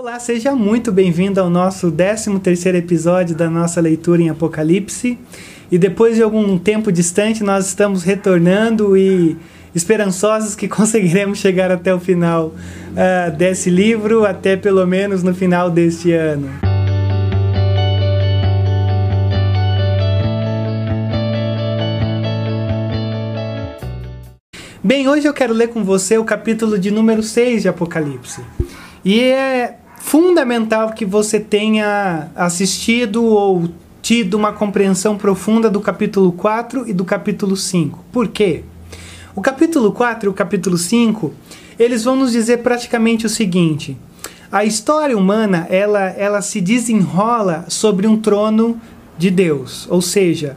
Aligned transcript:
Olá, 0.00 0.20
seja 0.20 0.54
muito 0.54 0.92
bem-vindo 0.92 1.40
ao 1.40 1.50
nosso 1.50 1.90
13 1.90 2.38
terceiro 2.38 2.78
episódio 2.78 3.34
da 3.34 3.50
nossa 3.50 3.80
leitura 3.80 4.22
em 4.22 4.30
Apocalipse. 4.30 5.18
E 5.72 5.76
depois 5.76 6.14
de 6.14 6.22
algum 6.22 6.56
tempo 6.56 6.92
distante, 6.92 7.42
nós 7.42 7.66
estamos 7.66 8.04
retornando 8.04 8.96
e 8.96 9.36
esperançosos 9.74 10.54
que 10.54 10.68
conseguiremos 10.70 11.38
chegar 11.38 11.72
até 11.72 11.92
o 11.92 11.98
final 11.98 12.54
uh, 12.54 13.36
desse 13.36 13.70
livro, 13.70 14.24
até 14.24 14.56
pelo 14.56 14.86
menos 14.86 15.24
no 15.24 15.34
final 15.34 15.68
deste 15.68 16.12
ano. 16.12 16.48
Bem, 24.80 25.08
hoje 25.08 25.26
eu 25.26 25.34
quero 25.34 25.52
ler 25.52 25.70
com 25.70 25.82
você 25.82 26.16
o 26.16 26.24
capítulo 26.24 26.78
de 26.78 26.92
número 26.92 27.20
6 27.20 27.62
de 27.62 27.68
Apocalipse. 27.68 28.40
E 29.04 29.20
é 29.22 29.78
fundamental 30.08 30.94
que 30.94 31.04
você 31.04 31.38
tenha 31.38 32.28
assistido 32.34 33.22
ou 33.22 33.68
tido 34.00 34.38
uma 34.38 34.54
compreensão 34.54 35.18
profunda 35.18 35.68
do 35.68 35.82
capítulo 35.82 36.32
4 36.32 36.88
e 36.88 36.94
do 36.94 37.04
capítulo 37.04 37.54
5. 37.54 38.02
Por 38.10 38.28
quê? 38.28 38.64
O 39.36 39.42
capítulo 39.42 39.92
4 39.92 40.26
e 40.26 40.30
o 40.30 40.32
capítulo 40.32 40.78
5, 40.78 41.30
eles 41.78 42.04
vão 42.04 42.16
nos 42.16 42.32
dizer 42.32 42.62
praticamente 42.62 43.26
o 43.26 43.28
seguinte: 43.28 43.98
a 44.50 44.64
história 44.64 45.14
humana, 45.14 45.66
ela, 45.68 46.00
ela 46.00 46.40
se 46.40 46.62
desenrola 46.62 47.66
sobre 47.68 48.06
um 48.06 48.16
trono 48.16 48.80
de 49.18 49.30
Deus, 49.30 49.86
ou 49.90 50.00
seja, 50.00 50.56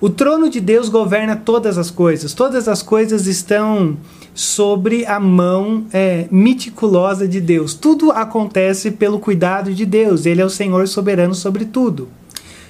o 0.00 0.10
trono 0.10 0.50
de 0.50 0.58
Deus 0.58 0.88
governa 0.88 1.36
todas 1.36 1.78
as 1.78 1.92
coisas. 1.92 2.34
Todas 2.34 2.66
as 2.66 2.82
coisas 2.82 3.28
estão 3.28 3.96
sobre 4.34 5.04
a 5.06 5.18
mão 5.18 5.84
é, 5.92 6.26
meticulosa 6.30 7.26
de 7.26 7.40
Deus. 7.40 7.74
Tudo 7.74 8.10
acontece 8.10 8.90
pelo 8.90 9.18
cuidado 9.18 9.72
de 9.74 9.84
Deus. 9.84 10.26
Ele 10.26 10.40
é 10.40 10.44
o 10.44 10.50
Senhor 10.50 10.86
soberano 10.88 11.34
sobre 11.34 11.64
tudo. 11.64 12.08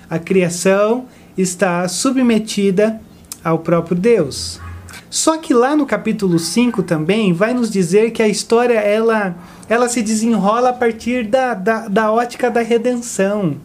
A 0.08 0.19
criação 0.19 1.06
está 1.36 1.86
submetida 1.89 3.00
ao 3.44 3.58
próprio 3.58 3.97
Deus. 3.97 4.61
Só 5.08 5.36
que 5.39 5.52
lá 5.52 5.75
no 5.75 5.86
capítulo 5.86 6.39
5 6.39 6.83
também 6.83 7.33
vai 7.33 7.52
nos 7.52 7.70
dizer 7.70 8.12
que 8.12 8.22
a 8.22 8.28
história 8.28 8.78
ela, 8.78 9.36
ela 9.69 9.89
se 9.89 10.02
desenrola 10.02 10.70
a 10.70 10.72
partir 10.72 11.27
da, 11.27 11.55
da, 11.55 11.89
da 11.89 12.12
ótica 12.12 12.50
da 12.50 12.62
redenção 12.62 13.56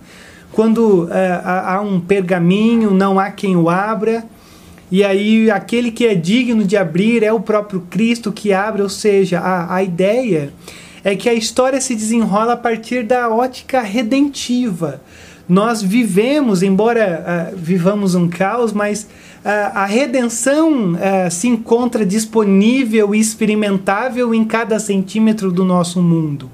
quando 0.56 1.10
é, 1.12 1.42
há 1.44 1.82
um 1.82 2.00
pergaminho, 2.00 2.92
não 2.92 3.20
há 3.20 3.30
quem 3.30 3.58
o 3.58 3.70
abra, 3.70 4.24
e 4.96 5.04
aí 5.04 5.52
aquele 5.52 5.92
que 5.92 6.06
é 6.06 6.16
digno 6.16 6.64
de 6.64 6.78
abrir 6.78 7.22
é 7.22 7.34
o 7.34 7.42
próprio 7.42 7.82
Cristo 7.90 8.32
que 8.32 8.54
abre, 8.54 8.82
ou 8.82 8.88
seja, 8.88 9.42
a, 9.42 9.76
a 9.76 9.84
ideia 9.84 10.54
é 11.04 11.18
que 11.18 11.28
a 11.28 11.34
história 11.34 11.82
se 11.82 11.94
desenrola 11.94 12.54
a 12.54 12.56
partir 12.56 13.04
da 13.04 13.28
ótica 13.28 13.82
redentiva. 13.82 15.02
Nós 15.50 15.82
vivemos, 15.82 16.64
embora 16.64 17.52
uh, 17.54 17.58
vivamos 17.58 18.16
um 18.16 18.30
caos, 18.30 18.72
mas 18.72 19.04
uh, 19.04 19.50
a 19.74 19.86
redenção 19.86 20.94
uh, 20.94 21.30
se 21.30 21.50
encontra 21.50 22.06
disponível 22.06 23.14
e 23.14 23.20
experimentável 23.20 24.34
em 24.34 24.46
cada 24.46 24.80
centímetro 24.80 25.52
do 25.52 25.66
nosso 25.66 26.02
mundo. 26.02 26.50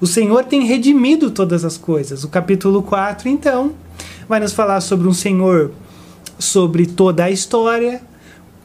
O 0.00 0.06
Senhor 0.06 0.44
tem 0.44 0.64
redimido 0.64 1.32
todas 1.32 1.64
as 1.64 1.76
coisas. 1.76 2.22
O 2.22 2.28
capítulo 2.28 2.80
4, 2.80 3.28
então, 3.28 3.72
vai 4.28 4.38
nos 4.38 4.52
falar 4.52 4.80
sobre 4.80 5.08
um 5.08 5.12
Senhor 5.12 5.72
sobre 6.42 6.86
toda 6.86 7.24
a 7.24 7.30
história, 7.30 8.02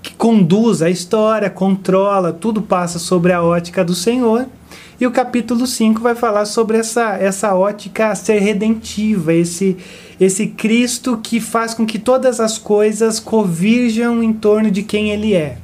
que 0.02 0.14
conduz 0.14 0.82
a 0.82 0.90
história, 0.90 1.50
controla, 1.50 2.34
tudo 2.34 2.62
passa 2.62 3.00
sobre 3.00 3.32
a 3.32 3.42
ótica 3.42 3.84
do 3.84 3.94
Senhor. 3.94 4.48
E 5.00 5.06
o 5.06 5.12
capítulo 5.12 5.68
5 5.68 6.02
vai 6.02 6.16
falar 6.16 6.46
sobre 6.46 6.78
essa, 6.78 7.18
essa 7.18 7.54
ótica 7.54 8.16
ser 8.16 8.40
redentiva, 8.40 9.34
esse, 9.34 9.78
esse 10.20 10.48
Cristo 10.48 11.20
que 11.22 11.40
faz 11.40 11.74
com 11.74 11.86
que 11.86 12.00
todas 12.00 12.40
as 12.40 12.58
coisas 12.58 13.20
convirjam 13.20 14.24
em 14.24 14.34
torno 14.34 14.72
de 14.72 14.82
quem 14.82 15.12
ele 15.12 15.36
é. 15.36 15.60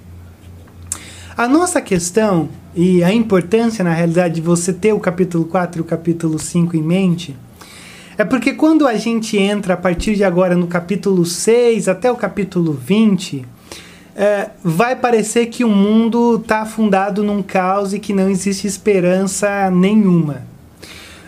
A 1.36 1.48
nossa 1.48 1.82
questão 1.82 2.50
e 2.76 3.04
a 3.04 3.12
importância, 3.12 3.84
na 3.84 3.94
realidade, 3.94 4.36
de 4.36 4.42
você 4.42 4.72
ter 4.72 4.94
o 4.94 5.00
capítulo 5.00 5.46
4 5.46 5.80
e 5.80 5.82
o 5.82 5.86
capítulo 5.86 6.38
5 6.38 6.78
em 6.78 6.84
mente 6.84 7.36
é 8.18 8.24
porque 8.24 8.54
quando 8.54 8.88
a 8.88 8.96
gente 8.96 9.38
entra 9.38 9.74
a 9.74 9.78
partir 9.78 10.16
de 10.16 10.24
agora 10.24 10.56
no 10.56 10.68
capítulo 10.68 11.26
6 11.26 11.88
até 11.88 12.12
o 12.12 12.16
capítulo 12.16 12.74
20, 12.74 13.46
é, 14.16 14.50
vai 14.64 14.96
parecer 14.96 15.48
que 15.48 15.64
o 15.64 15.70
mundo 15.70 16.36
está 16.36 16.62
afundado 16.62 17.24
num 17.24 17.42
caos 17.42 17.94
e 17.94 18.00
que 18.00 18.14
não 18.14 18.30
existe 18.30 18.68
esperança 18.68 19.72
nenhuma. 19.72 20.44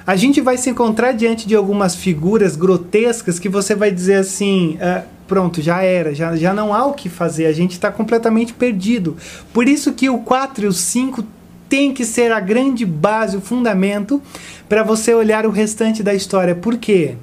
A 0.05 0.15
gente 0.15 0.39
vai 0.39 0.55
se 0.55 0.69
encontrar 0.69 1.13
diante 1.13 1.47
de 1.47 1.55
algumas 1.55 1.95
figuras 1.95 2.55
grotescas 2.55 3.39
que 3.39 3.49
você 3.49 3.73
vai 3.73 3.89
dizer 3.89 4.15
assim: 4.15 4.77
é, 4.79 5.03
pronto, 5.27 5.63
já 5.63 5.81
era, 5.81 6.13
já, 6.13 6.35
já 6.35 6.53
não 6.53 6.71
há 6.71 6.85
o 6.85 6.93
que 6.93 7.09
fazer, 7.09 7.47
a 7.47 7.51
gente 7.51 7.71
está 7.71 7.91
completamente 7.91 8.53
perdido. 8.53 9.17
Por 9.51 9.67
isso 9.67 9.93
que 9.93 10.07
o 10.07 10.19
4 10.19 10.65
e 10.65 10.67
o 10.67 10.73
5 10.73 11.23
tem 11.67 11.93
que 11.93 12.05
ser 12.05 12.31
a 12.31 12.39
grande 12.39 12.85
base, 12.85 13.37
o 13.37 13.41
fundamento 13.41 14.21
para 14.69 14.83
você 14.83 15.13
olhar 15.13 15.45
o 15.45 15.51
restante 15.51 16.03
da 16.03 16.13
história. 16.13 16.55
Por 16.55 16.77
quê? 16.77 17.15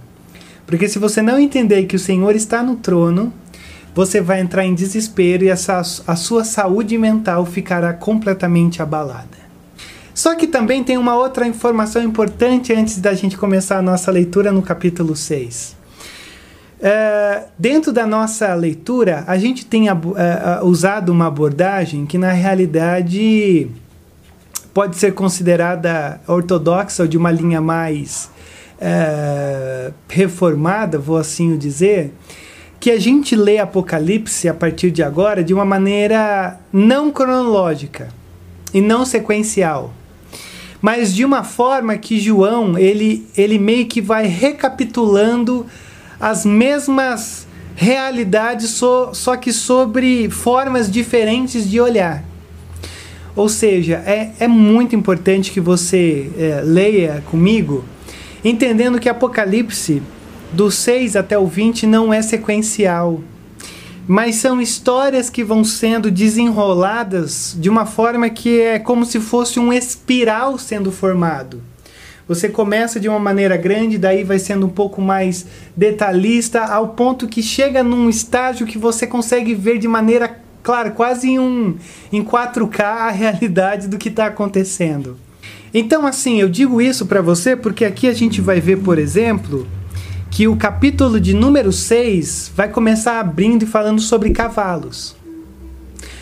Porque 0.66 0.88
se 0.88 0.98
você 0.98 1.20
não 1.20 1.38
entender 1.38 1.84
que 1.84 1.97
o 1.97 1.98
Senhor 1.98 2.34
está 2.34 2.62
no 2.62 2.76
trono, 2.76 3.32
você 3.94 4.20
vai 4.20 4.41
entrar 4.41 4.64
em 4.64 4.75
desespero 4.75 5.44
e 5.44 5.48
essa, 5.48 5.80
a 6.06 6.16
sua 6.16 6.44
saúde 6.44 6.97
mental 6.97 7.44
ficará 7.44 7.92
completamente 7.92 8.80
abalada. 8.80 9.42
Só 10.14 10.34
que 10.34 10.47
também 10.47 10.84
tem 10.84 10.98
uma 10.98 11.14
outra 11.14 11.47
informação 11.47 12.03
importante 12.03 12.72
antes 12.72 12.98
da 12.98 13.14
gente 13.14 13.36
começar 13.36 13.78
a 13.78 13.82
nossa 13.82 14.10
leitura 14.10 14.53
no 14.53 14.62
capítulo 14.62 15.16
6. 15.16 15.76
Uh, 16.82 17.48
dentro 17.59 17.92
da 17.92 18.06
nossa 18.06 18.53
leitura, 18.54 19.24
a 19.26 19.38
gente 19.38 19.64
tem 19.64 19.88
uh, 19.88 19.94
uh, 19.94 20.66
usado 20.66 21.10
uma 21.10 21.28
abordagem 21.28 22.04
que, 22.04 22.19
na 22.19 22.32
realidade, 22.32 23.70
pode 24.72 24.97
ser 24.97 25.12
considerada 25.12 26.21
ortodoxa 26.27 27.03
ou 27.03 27.09
de 27.09 27.16
uma 27.16 27.31
linha 27.31 27.60
mais 27.60 28.31
reformada, 30.09 30.99
vou 30.99 31.16
assim 31.16 31.56
dizer, 31.56 32.12
que 32.81 32.91
a 32.91 32.99
gente 32.99 33.37
lê 33.37 33.59
Apocalipse 33.59 34.49
a 34.49 34.55
partir 34.55 34.91
de 34.91 35.05
agora 35.05 35.44
de 35.44 35.55
uma 35.55 35.65
maneira 35.65 36.59
não 36.72 37.12
cronológica 37.12 38.09
e 38.75 38.81
não 38.81 39.05
sequencial 39.05 39.93
mas 40.83 41.15
de 41.15 41.25
uma 41.25 41.44
forma 41.44 41.97
que 41.97 42.19
João 42.19 42.77
ele, 42.77 43.25
ele 43.37 43.56
meio 43.56 43.87
que 43.87 44.03
vai 44.03 44.27
recapitulando 44.27 45.65
as 46.19 46.44
mesmas 46.44 47.47
realidades, 47.77 48.71
só, 48.71 49.15
só 49.15 49.37
que 49.37 49.53
sobre 49.53 50.28
formas 50.28 50.91
diferentes 50.91 51.71
de 51.71 51.81
olhar. 51.81 52.25
Ou 53.34 53.48
seja, 53.48 54.03
é, 54.06 54.31
é 54.38 54.48
muito 54.48 54.94
importante 54.94 55.50
que 55.50 55.60
você 55.60 56.31
é, 56.38 56.60
leia 56.62 57.22
comigo, 57.31 57.84
entendendo 58.44 59.00
que 59.00 59.09
Apocalipse, 59.09 60.03
do 60.53 60.70
6 60.70 61.16
até 61.16 61.38
o 61.38 61.47
20, 61.47 61.87
não 61.87 62.12
é 62.12 62.21
sequencial, 62.21 63.22
mas 64.06 64.37
são 64.37 64.60
histórias 64.60 65.31
que 65.31 65.42
vão 65.42 65.65
sendo 65.65 66.10
desenroladas 66.10 67.56
de 67.59 67.71
uma 67.71 67.87
forma 67.87 68.28
que 68.28 68.60
é 68.60 68.78
como 68.78 69.06
se 69.06 69.19
fosse 69.19 69.59
um 69.59 69.72
espiral 69.72 70.59
sendo 70.59 70.92
formado. 70.92 71.62
Você 72.28 72.48
começa 72.48 73.00
de 73.00 73.09
uma 73.09 73.19
maneira 73.19 73.56
grande, 73.56 73.98
daí 73.98 74.25
vai 74.25 74.38
sendo 74.38 74.66
um 74.66 74.71
pouco 74.71 75.00
mais 75.00 75.47
detalhista, 75.76 76.60
ao 76.60 76.88
ponto 76.88 77.26
que 77.26 77.42
chega 77.42 77.82
num 77.82 78.09
estágio 78.09 78.66
que 78.66 78.78
você 78.78 79.06
consegue 79.06 79.54
ver 79.54 79.78
de 79.78 79.88
maneira 79.88 80.41
clara, 80.62 80.91
quase 80.91 81.31
em, 81.31 81.39
um, 81.39 81.77
em 82.12 82.23
4K, 82.23 82.81
a 82.81 83.11
realidade 83.11 83.89
do 83.89 83.99
que 83.99 84.09
está 84.09 84.27
acontecendo. 84.27 85.17
Então, 85.75 86.06
assim, 86.06 86.41
eu 86.41 86.49
digo 86.49 86.81
isso 86.81 87.06
para 87.06 87.23
você 87.23 87.56
porque 87.56 87.84
aqui 87.84 88.06
a 88.06 88.12
gente 88.12 88.41
vai 88.41 88.60
ver, 88.60 88.78
por 88.78 88.98
exemplo, 88.98 89.66
que 90.31 90.47
o 90.47 90.57
capítulo 90.57 91.21
de 91.21 91.34
número 91.34 91.72
6 91.72 92.53
vai 92.54 92.69
começar 92.69 93.19
abrindo 93.21 93.63
e 93.63 93.66
falando 93.66 94.01
sobre 94.01 94.31
cavalos. 94.31 95.16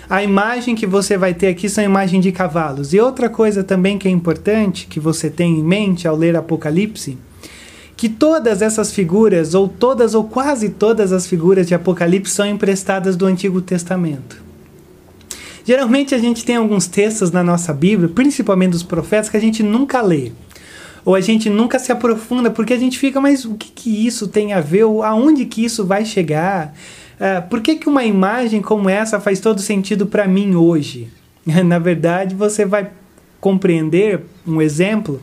A 0.09 0.25
imagem 0.25 0.75
que 0.75 0.87
você 0.87 1.17
vai 1.17 1.33
ter 1.33 1.47
aqui 1.47 1.69
são 1.69 1.85
imagens 1.85 2.23
de 2.23 2.33
cavalos. 2.33 2.93
E 2.93 2.99
outra 2.99 3.29
coisa 3.29 3.63
também 3.63 3.97
que 3.97 4.09
é 4.09 4.11
importante 4.11 4.89
que 4.89 4.99
você 4.99 5.31
tenha 5.31 5.57
em 5.57 5.63
mente 5.63 6.09
ao 6.09 6.17
ler 6.17 6.37
Apocalipse, 6.37 7.17
que 8.01 8.09
todas 8.09 8.63
essas 8.63 8.91
figuras, 8.91 9.53
ou 9.53 9.69
todas 9.69 10.15
ou 10.15 10.25
quase 10.25 10.71
todas 10.71 11.13
as 11.13 11.27
figuras 11.27 11.69
de 11.69 11.75
Apocalipse 11.75 12.33
são 12.33 12.47
emprestadas 12.47 13.15
do 13.15 13.27
Antigo 13.27 13.61
Testamento. 13.61 14.43
Geralmente 15.67 16.15
a 16.15 16.19
gente 16.19 16.43
tem 16.43 16.57
alguns 16.57 16.87
textos 16.87 17.31
na 17.31 17.45
nossa 17.45 17.75
Bíblia, 17.75 18.09
principalmente 18.09 18.71
dos 18.71 18.83
profetas, 18.83 19.29
que 19.29 19.37
a 19.37 19.41
gente 19.41 19.63
nunca 19.63 20.01
lê. 20.01 20.33
Ou 21.05 21.15
a 21.15 21.21
gente 21.21 21.51
nunca 21.51 21.79
se 21.79 21.93
aprofunda, 21.93 22.51
porque 22.51 22.73
a 22.73 22.79
gente 22.79 22.99
fica, 22.99 23.21
mas 23.21 23.45
o 23.45 23.53
que, 23.53 23.71
que 23.71 24.07
isso 24.07 24.29
tem 24.29 24.55
a 24.55 24.63
ver? 24.63 24.85
Ou 24.85 25.03
aonde 25.03 25.45
que 25.45 25.63
isso 25.63 25.85
vai 25.85 26.07
chegar? 26.07 26.73
Uh, 27.17 27.47
por 27.51 27.61
que, 27.61 27.77
que 27.77 27.87
uma 27.87 28.03
imagem 28.03 28.63
como 28.63 28.89
essa 28.89 29.21
faz 29.21 29.41
todo 29.41 29.61
sentido 29.61 30.07
para 30.07 30.27
mim 30.27 30.55
hoje? 30.55 31.09
Na 31.67 31.79
verdade, 31.79 32.35
você 32.35 32.65
vai 32.65 32.93
compreender 33.39 34.23
um 34.47 34.63
exemplo 34.63 35.21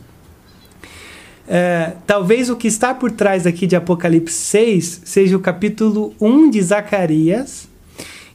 é, 1.48 1.94
talvez 2.06 2.50
o 2.50 2.56
que 2.56 2.68
está 2.68 2.94
por 2.94 3.10
trás 3.10 3.46
aqui 3.46 3.66
de 3.66 3.74
Apocalipse 3.74 4.34
6 4.34 5.00
seja 5.04 5.34
o 5.34 5.40
capítulo 5.40 6.12
1 6.20 6.50
de 6.50 6.60
Zacarias 6.60 7.66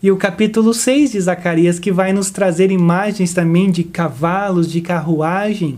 e 0.01 0.11
o 0.11 0.17
capítulo 0.17 0.73
6 0.73 1.11
de 1.11 1.21
Zacarias, 1.21 1.77
que 1.77 1.91
vai 1.91 2.11
nos 2.11 2.31
trazer 2.31 2.71
imagens 2.71 3.31
também 3.31 3.69
de 3.69 3.83
cavalos, 3.83 4.69
de 4.69 4.81
carruagem, 4.81 5.77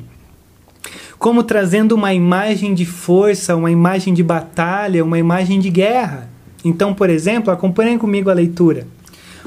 como 1.19 1.43
trazendo 1.43 1.93
uma 1.93 2.13
imagem 2.13 2.73
de 2.73 2.85
força, 2.85 3.55
uma 3.55 3.69
imagem 3.69 4.13
de 4.13 4.23
batalha, 4.23 5.03
uma 5.03 5.19
imagem 5.19 5.59
de 5.59 5.69
guerra. 5.69 6.29
Então, 6.63 6.93
por 6.93 7.09
exemplo, 7.09 7.51
acompanhem 7.51 7.97
comigo 7.97 8.29
a 8.29 8.33
leitura. 8.33 8.87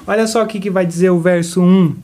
Olha 0.06 0.26
só 0.26 0.42
o 0.42 0.46
que, 0.46 0.60
que 0.60 0.70
vai 0.70 0.86
dizer 0.86 1.10
o 1.10 1.18
verso 1.18 1.60
1. 1.60 1.96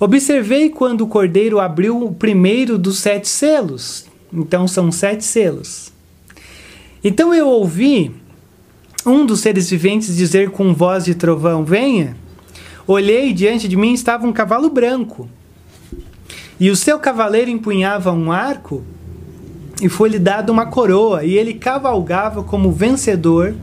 Observei 0.00 0.70
quando 0.70 1.02
o 1.02 1.06
cordeiro 1.06 1.60
abriu 1.60 2.02
o 2.02 2.12
primeiro 2.12 2.76
dos 2.76 2.98
sete 2.98 3.28
selos. 3.28 4.09
Então 4.32 4.68
são 4.68 4.92
sete 4.92 5.24
selos. 5.24 5.92
Então 7.02 7.34
eu 7.34 7.48
ouvi 7.48 8.14
um 9.06 9.24
dos 9.24 9.40
seres 9.40 9.70
viventes 9.70 10.16
dizer 10.16 10.50
com 10.50 10.74
voz 10.74 11.04
de 11.04 11.14
trovão: 11.14 11.64
Venha. 11.64 12.16
Olhei 12.86 13.30
e 13.30 13.32
diante 13.32 13.68
de 13.68 13.76
mim 13.76 13.92
estava 13.92 14.26
um 14.26 14.32
cavalo 14.32 14.68
branco. 14.68 15.28
E 16.58 16.70
o 16.70 16.76
seu 16.76 16.98
cavaleiro 16.98 17.50
empunhava 17.50 18.12
um 18.12 18.30
arco 18.30 18.84
e 19.80 19.88
foi-lhe 19.88 20.18
dada 20.18 20.52
uma 20.52 20.66
coroa, 20.66 21.24
e 21.24 21.38
ele 21.38 21.54
cavalgava 21.54 22.42
como 22.42 22.70
vencedor, 22.70 23.54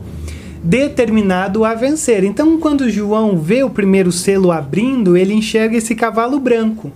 determinado 0.62 1.64
a 1.64 1.74
vencer. 1.74 2.24
Então, 2.24 2.58
quando 2.58 2.90
João 2.90 3.38
vê 3.38 3.62
o 3.62 3.70
primeiro 3.70 4.10
selo 4.10 4.50
abrindo, 4.50 5.16
ele 5.16 5.32
enxerga 5.32 5.76
esse 5.76 5.94
cavalo 5.94 6.40
branco. 6.40 6.90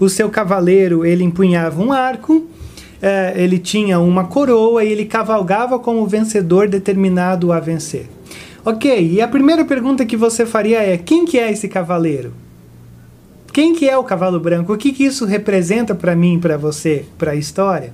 O 0.00 0.08
seu 0.08 0.28
cavaleiro, 0.28 1.06
ele 1.06 1.22
empunhava 1.22 1.80
um 1.80 1.92
arco 1.92 2.46
é, 3.00 3.32
ele 3.36 3.58
tinha 3.58 3.98
uma 3.98 4.24
coroa 4.24 4.84
e 4.84 4.92
ele 4.92 5.04
cavalgava 5.04 5.78
como 5.78 6.06
vencedor 6.06 6.68
determinado 6.68 7.52
a 7.52 7.60
vencer. 7.60 8.08
Ok, 8.64 9.12
e 9.12 9.20
a 9.20 9.28
primeira 9.28 9.64
pergunta 9.64 10.04
que 10.04 10.16
você 10.16 10.44
faria 10.44 10.82
é: 10.82 10.96
quem 10.96 11.24
que 11.24 11.38
é 11.38 11.50
esse 11.50 11.68
cavaleiro? 11.68 12.32
Quem 13.52 13.74
que 13.74 13.88
é 13.88 13.96
o 13.96 14.04
cavalo 14.04 14.38
branco? 14.38 14.72
O 14.72 14.76
que, 14.76 14.92
que 14.92 15.04
isso 15.04 15.24
representa 15.24 15.94
para 15.94 16.14
mim, 16.14 16.38
para 16.38 16.56
você, 16.56 17.04
para 17.16 17.32
a 17.32 17.34
história? 17.34 17.92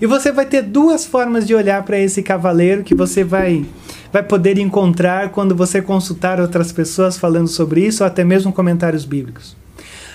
E 0.00 0.06
você 0.06 0.32
vai 0.32 0.46
ter 0.46 0.62
duas 0.62 1.06
formas 1.06 1.46
de 1.46 1.54
olhar 1.54 1.82
para 1.84 1.98
esse 1.98 2.22
cavaleiro 2.22 2.82
que 2.82 2.94
você 2.94 3.22
vai, 3.22 3.64
vai 4.12 4.22
poder 4.22 4.58
encontrar 4.58 5.30
quando 5.30 5.54
você 5.54 5.80
consultar 5.80 6.40
outras 6.40 6.72
pessoas 6.72 7.18
falando 7.18 7.48
sobre 7.48 7.86
isso, 7.86 8.02
ou 8.02 8.06
até 8.06 8.24
mesmo 8.24 8.52
comentários 8.52 9.04
bíblicos. 9.04 9.56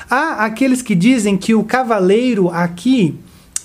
Há 0.09 0.45
aqueles 0.45 0.81
que 0.81 0.93
dizem 0.93 1.37
que 1.37 1.55
o 1.55 1.63
cavaleiro 1.63 2.49
aqui 2.49 3.15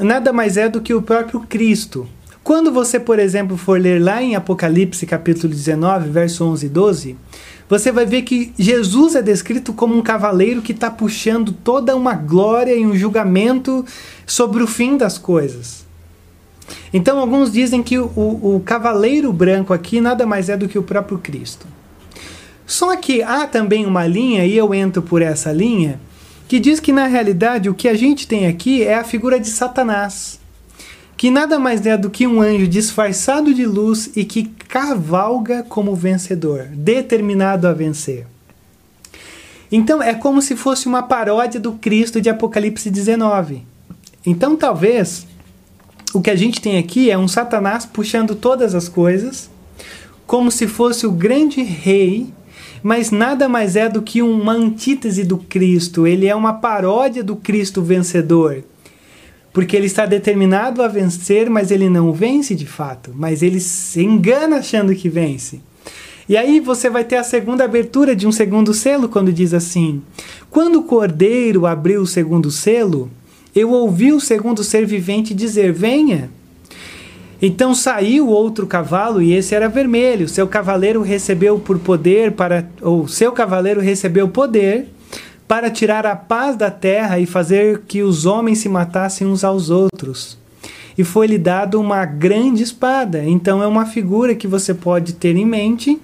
nada 0.01 0.33
mais 0.33 0.57
é 0.57 0.69
do 0.69 0.81
que 0.81 0.95
o 0.95 1.03
próprio 1.03 1.41
Cristo. 1.41 2.09
Quando 2.43 2.73
você, 2.73 2.99
por 2.99 3.19
exemplo, 3.19 3.57
for 3.57 3.79
ler 3.81 4.03
lá 4.03 4.23
em 4.23 4.35
Apocalipse 4.35 5.07
capítulo 5.07 5.53
19, 5.53 6.09
verso 6.09 6.45
11 6.45 6.67
e 6.67 6.69
12, 6.69 7.17
você 7.69 7.93
vai 7.93 8.05
ver 8.05 8.23
que 8.23 8.53
Jesus 8.59 9.15
é 9.15 9.23
descrito 9.23 9.73
como 9.73 9.97
um 9.97 10.03
cavaleiro 10.03 10.63
que 10.63 10.73
está 10.73 10.91
puxando 10.91 11.53
toda 11.53 11.95
uma 11.95 12.15
glória 12.15 12.75
e 12.75 12.85
um 12.85 12.97
julgamento 12.97 13.85
sobre 14.27 14.63
o 14.63 14.67
fim 14.67 14.97
das 14.97 15.19
coisas. 15.19 15.87
Então, 16.93 17.19
alguns 17.21 17.53
dizem 17.53 17.83
que 17.83 17.99
o, 17.99 18.07
o 18.17 18.63
cavaleiro 18.65 19.33
branco 19.33 19.73
aqui 19.73 20.01
nada 20.01 20.27
mais 20.27 20.49
é 20.49 20.57
do 20.57 20.69
que 20.69 20.79
o 20.79 20.83
próprio 20.83 21.19
Cristo. 21.19 21.67
Só 22.67 22.97
que 22.97 23.23
há 23.23 23.47
também 23.47 23.87
uma 23.87 24.07
linha, 24.07 24.45
e 24.47 24.57
eu 24.57 24.73
entro 24.75 25.03
por 25.03 25.23
essa 25.23 25.53
linha, 25.53 26.01
que 26.51 26.59
diz 26.59 26.81
que 26.81 26.93
na 26.93 27.07
realidade 27.07 27.71
o 27.71 27.75
que 27.75 27.87
a 27.87 27.95
gente 27.95 28.27
tem 28.27 28.49
aqui 28.49 28.83
é 28.83 28.97
a 28.97 29.05
figura 29.05 29.39
de 29.39 29.47
Satanás, 29.47 30.41
que 31.17 31.31
nada 31.31 31.61
mais 31.61 31.87
é 31.87 31.97
do 31.97 32.11
que 32.11 32.27
um 32.27 32.43
anjo 32.43 32.67
disfarçado 32.67 33.55
de 33.55 33.65
luz 33.65 34.11
e 34.17 34.25
que 34.25 34.47
cavalga 34.67 35.63
como 35.63 35.95
vencedor, 35.95 36.65
determinado 36.73 37.69
a 37.69 37.73
vencer. 37.73 38.27
Então 39.71 40.03
é 40.03 40.13
como 40.13 40.43
se 40.43 40.57
fosse 40.57 40.89
uma 40.89 41.05
paródia 41.05 41.61
do 41.61 41.75
Cristo 41.75 42.21
de 42.21 42.29
Apocalipse 42.29 42.91
19. 42.91 43.65
Então 44.27 44.57
talvez 44.57 45.29
o 46.13 46.21
que 46.21 46.31
a 46.31 46.37
gente 46.37 46.61
tem 46.61 46.79
aqui 46.79 47.13
é 47.13 47.17
um 47.17 47.29
Satanás 47.29 47.87
puxando 47.87 48.35
todas 48.35 48.75
as 48.75 48.89
coisas, 48.89 49.49
como 50.27 50.51
se 50.51 50.67
fosse 50.67 51.07
o 51.07 51.13
grande 51.13 51.63
rei 51.63 52.27
mas 52.83 53.11
nada 53.11 53.49
mais 53.49 53.77
é 53.77 53.89
do 53.89 54.03
que 54.03 54.23
uma 54.23 54.53
antítese 54.53 55.25
do 55.25 55.39
Cristo, 55.39 56.07
ele 56.07 56.27
é 56.27 56.35
uma 56.35 56.55
paródia 56.55 57.23
do 57.23 57.37
Cristo 57.37 57.83
vencedor. 57.83 58.65
Porque 59.53 59.77
ele 59.77 59.87
está 59.87 60.07
determinado 60.07 60.83
a 60.83 60.89
vencer, 60.89 61.51
mas 61.51 61.71
ele 61.71 61.89
não 61.89 62.13
vence 62.13 62.55
de 62.55 62.67
fato, 62.67 63.13
mas 63.15 63.43
ele 63.43 63.59
se 63.59 64.03
engana 64.03 64.59
achando 64.59 64.95
que 64.95 65.09
vence. 65.09 65.61
E 66.29 66.37
aí 66.37 66.61
você 66.61 66.89
vai 66.89 67.03
ter 67.03 67.17
a 67.17 67.25
segunda 67.25 67.65
abertura 67.65 68.15
de 68.15 68.25
um 68.25 68.31
segundo 68.31 68.73
selo 68.73 69.09
quando 69.09 69.33
diz 69.33 69.53
assim: 69.53 70.01
Quando 70.49 70.79
o 70.79 70.85
cordeiro 70.85 71.67
abriu 71.67 72.03
o 72.03 72.07
segundo 72.07 72.53
selo, 72.53 73.11
eu 73.53 73.71
ouvi 73.71 74.13
o 74.13 74.21
segundo 74.21 74.63
ser 74.63 74.87
vivente 74.87 75.35
dizer: 75.35 75.73
Venha. 75.73 76.31
Então 77.43 77.75
saiu 77.75 78.29
outro 78.29 78.67
cavalo 78.67 79.23
e 79.23 79.33
esse 79.33 79.55
era 79.55 79.69
vermelho. 79.69 80.29
Seu 80.29 80.47
cavaleiro 80.47 81.01
recebeu 81.03 81.59
por 81.59 81.79
poder 81.79 82.33
para 82.33 82.69
ou 82.83 83.09
seu 83.09 83.33
cavaleiro 83.33 83.81
recebeu 83.81 84.29
poder 84.29 84.89
para 85.49 85.71
tirar 85.71 86.07
a 86.07 86.15
paz 86.15 86.55
da 86.55 86.71
terra 86.71 87.19
e 87.19 87.27
fazer 87.27 87.83
que 87.89 88.03
os 88.03 88.27
homens 88.27 88.59
se 88.59 88.69
matassem 88.69 89.27
uns 89.27 89.43
aos 89.43 89.71
outros. 89.71 90.39
E 90.97 91.03
foi-lhe 91.03 91.39
dado 91.39 91.81
uma 91.81 92.05
grande 92.05 92.63
espada. 92.63 93.25
Então 93.25 93.63
é 93.63 93.67
uma 93.67 93.87
figura 93.87 94.35
que 94.35 94.47
você 94.47 94.75
pode 94.75 95.15
ter 95.15 95.35
em 95.35 95.47
mente 95.47 96.01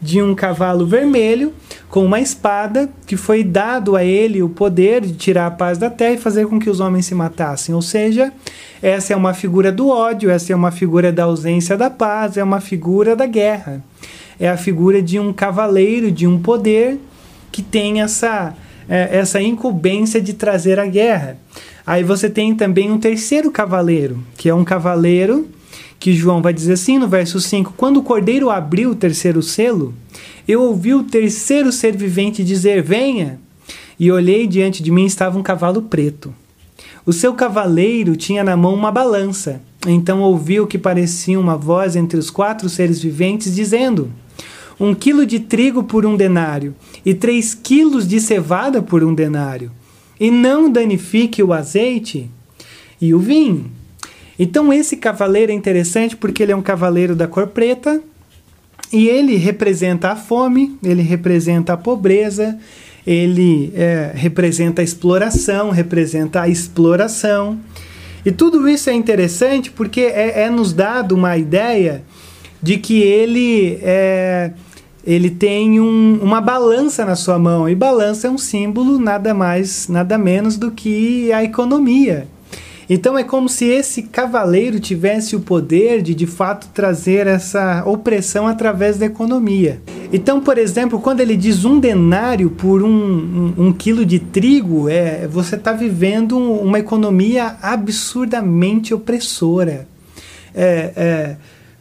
de 0.00 0.22
um 0.22 0.34
cavalo 0.34 0.86
vermelho 0.86 1.52
com 1.88 2.04
uma 2.04 2.20
espada 2.20 2.90
que 3.06 3.16
foi 3.16 3.42
dado 3.42 3.96
a 3.96 4.04
ele 4.04 4.42
o 4.42 4.48
poder 4.48 5.00
de 5.00 5.14
tirar 5.14 5.46
a 5.46 5.50
paz 5.50 5.78
da 5.78 5.88
terra 5.88 6.14
e 6.14 6.18
fazer 6.18 6.46
com 6.46 6.58
que 6.58 6.68
os 6.68 6.80
homens 6.80 7.06
se 7.06 7.14
matassem. 7.14 7.74
Ou 7.74 7.80
seja, 7.80 8.32
essa 8.82 9.12
é 9.12 9.16
uma 9.16 9.32
figura 9.32 9.72
do 9.72 9.88
ódio, 9.88 10.30
essa 10.30 10.52
é 10.52 10.56
uma 10.56 10.70
figura 10.70 11.10
da 11.10 11.24
ausência 11.24 11.76
da 11.76 11.88
paz, 11.88 12.36
é 12.36 12.44
uma 12.44 12.60
figura 12.60 13.16
da 13.16 13.26
guerra. 13.26 13.82
É 14.38 14.48
a 14.48 14.56
figura 14.56 15.02
de 15.02 15.18
um 15.18 15.32
cavaleiro, 15.32 16.12
de 16.12 16.26
um 16.26 16.38
poder 16.38 16.98
que 17.50 17.62
tem 17.62 18.02
essa, 18.02 18.54
é, 18.88 19.18
essa 19.18 19.40
incumbência 19.40 20.20
de 20.20 20.34
trazer 20.34 20.78
a 20.78 20.86
guerra. 20.86 21.38
Aí 21.86 22.04
você 22.04 22.28
tem 22.28 22.54
também 22.54 22.90
um 22.90 22.98
terceiro 22.98 23.50
cavaleiro, 23.50 24.22
que 24.36 24.48
é 24.48 24.54
um 24.54 24.62
cavaleiro 24.62 25.48
que 25.98 26.12
João 26.12 26.40
vai 26.40 26.52
dizer 26.52 26.74
assim 26.74 26.98
no 26.98 27.08
verso 27.08 27.40
5: 27.40 27.74
Quando 27.76 27.96
o 27.96 28.02
cordeiro 28.02 28.50
abriu 28.50 28.90
o 28.90 28.94
terceiro 28.94 29.42
selo, 29.42 29.94
eu 30.48 30.62
ouvi 30.62 30.94
o 30.94 31.04
terceiro 31.04 31.70
ser 31.70 31.94
vivente 31.94 32.42
dizer: 32.42 32.82
Venha! 32.82 33.38
E 34.00 34.10
olhei 34.10 34.46
diante 34.46 34.82
de 34.82 34.90
mim 34.90 35.04
estava 35.04 35.38
um 35.38 35.42
cavalo 35.42 35.82
preto. 35.82 36.34
O 37.04 37.12
seu 37.12 37.34
cavaleiro 37.34 38.16
tinha 38.16 38.42
na 38.42 38.56
mão 38.56 38.72
uma 38.72 38.90
balança. 38.90 39.60
Então 39.86 40.22
ouvi 40.22 40.58
o 40.58 40.66
que 40.66 40.78
parecia 40.78 41.38
uma 41.38 41.56
voz 41.56 41.96
entre 41.96 42.18
os 42.18 42.30
quatro 42.30 42.68
seres 42.68 43.00
viventes 43.00 43.54
dizendo: 43.54 44.10
Um 44.80 44.94
quilo 44.94 45.26
de 45.26 45.38
trigo 45.38 45.82
por 45.82 46.06
um 46.06 46.16
denário, 46.16 46.74
e 47.04 47.12
três 47.12 47.54
quilos 47.54 48.08
de 48.08 48.18
cevada 48.18 48.80
por 48.80 49.04
um 49.04 49.14
denário, 49.14 49.70
e 50.18 50.30
não 50.30 50.70
danifique 50.70 51.42
o 51.42 51.52
azeite 51.52 52.30
e 53.00 53.12
o 53.12 53.18
vinho. 53.18 53.70
Então 54.38 54.72
esse 54.72 54.96
cavaleiro 54.96 55.52
é 55.52 55.54
interessante 55.54 56.16
porque 56.16 56.42
ele 56.42 56.52
é 56.52 56.56
um 56.56 56.62
cavaleiro 56.62 57.14
da 57.14 57.26
cor 57.26 57.48
preta 57.48 58.02
e 58.92 59.08
ele 59.08 59.36
representa 59.36 60.10
a 60.10 60.16
fome, 60.16 60.78
ele 60.82 61.02
representa 61.02 61.74
a 61.74 61.76
pobreza, 61.76 62.58
ele 63.06 63.72
é, 63.74 64.12
representa 64.14 64.80
a 64.80 64.84
exploração, 64.84 65.70
representa 65.70 66.42
a 66.42 66.48
exploração. 66.48 67.58
E 68.24 68.32
tudo 68.32 68.68
isso 68.68 68.90
é 68.90 68.94
interessante 68.94 69.70
porque 69.70 70.00
é, 70.00 70.42
é 70.42 70.50
nos 70.50 70.72
dado 70.72 71.14
uma 71.14 71.36
ideia 71.36 72.02
de 72.62 72.76
que 72.76 73.00
ele 73.00 73.78
é, 73.82 74.52
ele 75.04 75.30
tem 75.30 75.80
um, 75.80 76.18
uma 76.20 76.40
balança 76.40 77.04
na 77.04 77.14
sua 77.14 77.38
mão 77.38 77.68
e 77.68 77.74
balança 77.74 78.26
é 78.26 78.30
um 78.30 78.38
símbolo 78.38 78.98
nada 78.98 79.32
mais 79.32 79.88
nada 79.88 80.18
menos 80.18 80.56
do 80.56 80.70
que 80.70 81.32
a 81.32 81.44
economia 81.44 82.26
então 82.88 83.18
é 83.18 83.22
como 83.22 83.48
se 83.48 83.66
esse 83.66 84.04
cavaleiro 84.04 84.80
tivesse 84.80 85.36
o 85.36 85.40
poder 85.40 86.00
de 86.00 86.14
de 86.14 86.26
fato 86.26 86.68
trazer 86.72 87.26
essa 87.26 87.84
opressão 87.84 88.46
através 88.46 88.98
da 88.98 89.06
economia. 89.06 89.80
Então, 90.10 90.40
por 90.40 90.56
exemplo, 90.56 90.98
quando 90.98 91.20
ele 91.20 91.36
diz 91.36 91.66
um 91.66 91.78
denário 91.78 92.50
por 92.50 92.82
um, 92.82 92.88
um, 92.88 93.54
um 93.66 93.72
quilo 93.72 94.06
de 94.06 94.18
trigo, 94.18 94.88
é, 94.88 95.26
você 95.26 95.56
está 95.56 95.72
vivendo 95.72 96.38
uma 96.38 96.78
economia 96.78 97.56
absurdamente 97.60 98.94
opressora. 98.94 99.86
É, 100.54 100.92
é, 100.96 101.36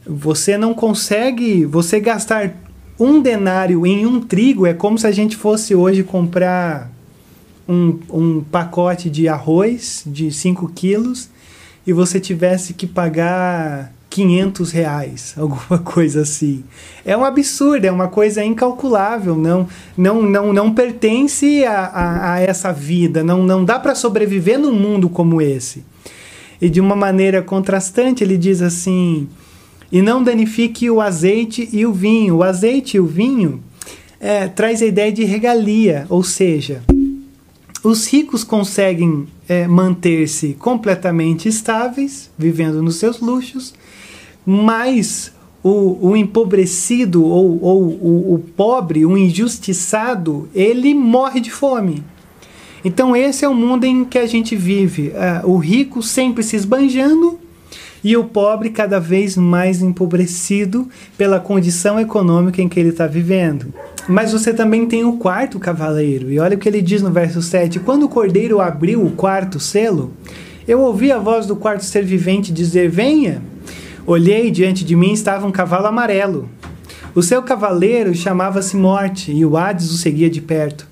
você 0.06 0.58
não 0.58 0.74
consegue, 0.74 1.64
você 1.66 2.02
gastar 2.02 2.54
um 3.00 3.22
denário 3.22 3.86
em 3.86 4.06
um 4.06 4.20
trigo 4.20 4.66
é 4.66 4.74
como 4.74 4.98
se 4.98 5.08
a 5.08 5.12
gente 5.12 5.38
fosse 5.38 5.76
hoje 5.76 6.04
comprar 6.04 6.92
um, 7.68 8.00
um 8.10 8.42
pacote 8.42 9.10
de 9.10 9.28
arroz 9.28 10.04
de 10.06 10.32
5 10.32 10.72
quilos 10.74 11.30
e 11.86 11.94
você 11.94 12.20
tivesse 12.20 12.74
que 12.74 12.86
pagar 12.86 13.94
500 14.10 14.72
reais, 14.72 15.36
alguma 15.40 15.80
coisa 15.80 16.22
assim. 16.22 16.64
É 17.06 17.16
um 17.16 17.24
absurdo, 17.24 17.86
é 17.86 17.92
uma 17.92 18.08
coisa 18.08 18.44
incalculável, 18.44 19.36
não 19.36 19.68
não 19.98 20.22
não, 20.22 20.54
não 20.54 20.74
pertence 20.74 21.64
a, 21.66 21.86
a, 21.86 22.34
a 22.34 22.40
essa 22.40 22.72
vida, 22.72 23.24
não, 23.24 23.44
não 23.44 23.64
dá 23.64 23.80
para 23.80 23.96
sobreviver 23.96 24.58
num 24.60 24.74
mundo 24.74 25.10
como 25.10 25.42
esse. 25.42 25.84
E 26.60 26.70
de 26.70 26.82
uma 26.82 26.96
maneira 26.96 27.42
contrastante, 27.42 28.24
ele 28.24 28.38
diz 28.38 28.62
assim: 28.62 29.28
e 29.92 30.02
não 30.02 30.24
danifique 30.24 30.90
o 30.90 31.00
azeite 31.00 31.70
e 31.72 31.86
o 31.86 31.94
vinho. 31.94 32.38
O 32.38 32.44
azeite 32.44 32.98
e 32.98 33.00
o 33.00 33.06
vinho 33.06 33.62
é, 34.20 34.48
traz 34.48 34.82
a 34.82 34.86
ideia 34.86 35.12
de 35.12 35.24
regalia, 35.24 36.06
ou 36.10 36.24
seja, 36.24 36.82
os 37.84 38.08
ricos 38.08 38.44
conseguem 38.44 39.28
é, 39.48 39.68
manter-se 39.68 40.54
completamente 40.54 41.48
estáveis, 41.48 42.30
vivendo 42.38 42.82
nos 42.82 42.96
seus 42.96 43.20
luxos, 43.20 43.74
mas 44.46 45.32
o, 45.64 46.10
o 46.10 46.16
empobrecido 46.16 47.24
ou, 47.24 47.62
ou 47.62 47.84
o, 47.84 48.34
o 48.36 48.40
pobre, 48.56 49.06
o 49.06 49.18
injustiçado, 49.18 50.48
ele 50.54 50.94
morre 50.94 51.40
de 51.40 51.52
fome. 51.52 52.04
Então, 52.86 53.16
esse 53.16 53.44
é 53.44 53.50
o 53.50 53.54
mundo 53.56 53.84
em 53.84 54.06
que 54.06 54.18
a 54.18 54.26
gente 54.26 54.56
vive. 54.56 55.10
Uh, 55.10 55.52
o 55.52 55.58
rico 55.58 56.02
sempre 56.02 56.44
se 56.44 56.56
esbanjando 56.56 57.40
e 58.04 58.16
o 58.16 58.24
pobre 58.24 58.70
cada 58.70 59.00
vez 59.00 59.36
mais 59.36 59.82
empobrecido 59.82 60.88
pela 61.18 61.40
condição 61.40 62.00
econômica 62.00 62.62
em 62.62 62.70
que 62.70 62.80
ele 62.80 62.90
está 62.90 63.08
vivendo. 63.08 63.74
Mas 64.08 64.32
você 64.32 64.54
também 64.54 64.86
tem 64.86 65.04
o 65.04 65.18
quarto 65.18 65.60
cavaleiro, 65.60 66.32
e 66.32 66.40
olha 66.40 66.56
o 66.56 66.60
que 66.60 66.70
ele 66.70 66.82
diz 66.82 67.02
no 67.02 67.12
verso 67.12 67.42
7: 67.42 67.80
Quando 67.80 68.04
o 68.04 68.10
cordeiro 68.10 68.62
abriu 68.62 69.06
o 69.06 69.12
quarto 69.12 69.60
selo, 69.60 70.14
eu 70.68 70.80
ouvi 70.80 71.12
a 71.12 71.18
voz 71.18 71.46
do 71.46 71.56
quarto 71.56 71.84
ser 71.84 72.04
vivente 72.04 72.52
dizer: 72.52 72.90
Venha. 72.90 73.42
Olhei 74.06 74.50
diante 74.50 74.86
de 74.86 74.96
mim 74.96 75.12
estava 75.12 75.46
um 75.46 75.52
cavalo 75.52 75.88
amarelo. 75.88 76.50
O 77.14 77.22
seu 77.22 77.44
cavaleiro 77.44 78.16
chamava-se 78.16 78.78
Morte, 78.78 79.34
e 79.34 79.46
o 79.46 79.58
Hades 79.58 79.92
o 79.92 79.98
seguia 79.98 80.30
de 80.30 80.40
perto. 80.40 80.88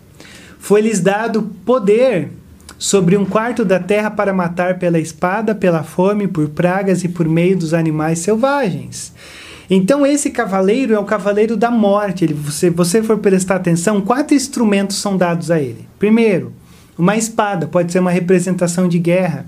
Foi-lhes 0.60 1.00
dado 1.00 1.44
poder 1.64 2.30
sobre 2.78 3.16
um 3.16 3.24
quarto 3.24 3.64
da 3.64 3.80
terra 3.80 4.12
para 4.12 4.34
matar 4.34 4.80
pela 4.80 5.00
espada, 5.00 5.56
pela 5.56 5.84
fome, 5.84 6.28
por 6.28 6.50
pragas 6.50 7.06
e 7.06 7.08
por 7.08 7.28
meio 7.28 7.58
dos 7.58 7.74
animais 7.74 8.20
selvagens. 8.20 9.14
Então 9.70 10.06
esse 10.06 10.30
cavaleiro 10.30 10.94
é 10.94 11.00
o 11.00 11.04
cavaleiro 11.04 11.58
da 11.58 11.72
morte. 11.72 12.26
Ele, 12.26 12.38
se 12.52 12.70
você 12.70 13.02
for 13.02 13.18
prestar 13.18 13.56
atenção, 13.56 14.02
quatro 14.02 14.36
instrumentos 14.36 14.98
são 14.98 15.18
dados 15.18 15.50
a 15.52 15.60
ele. 15.60 15.88
Primeiro, 15.98 16.54
uma 16.98 17.18
espada, 17.18 17.68
pode 17.68 17.92
ser 17.92 18.00
uma 18.00 18.12
representação 18.12 18.88
de 18.88 19.00
guerra. 19.00 19.46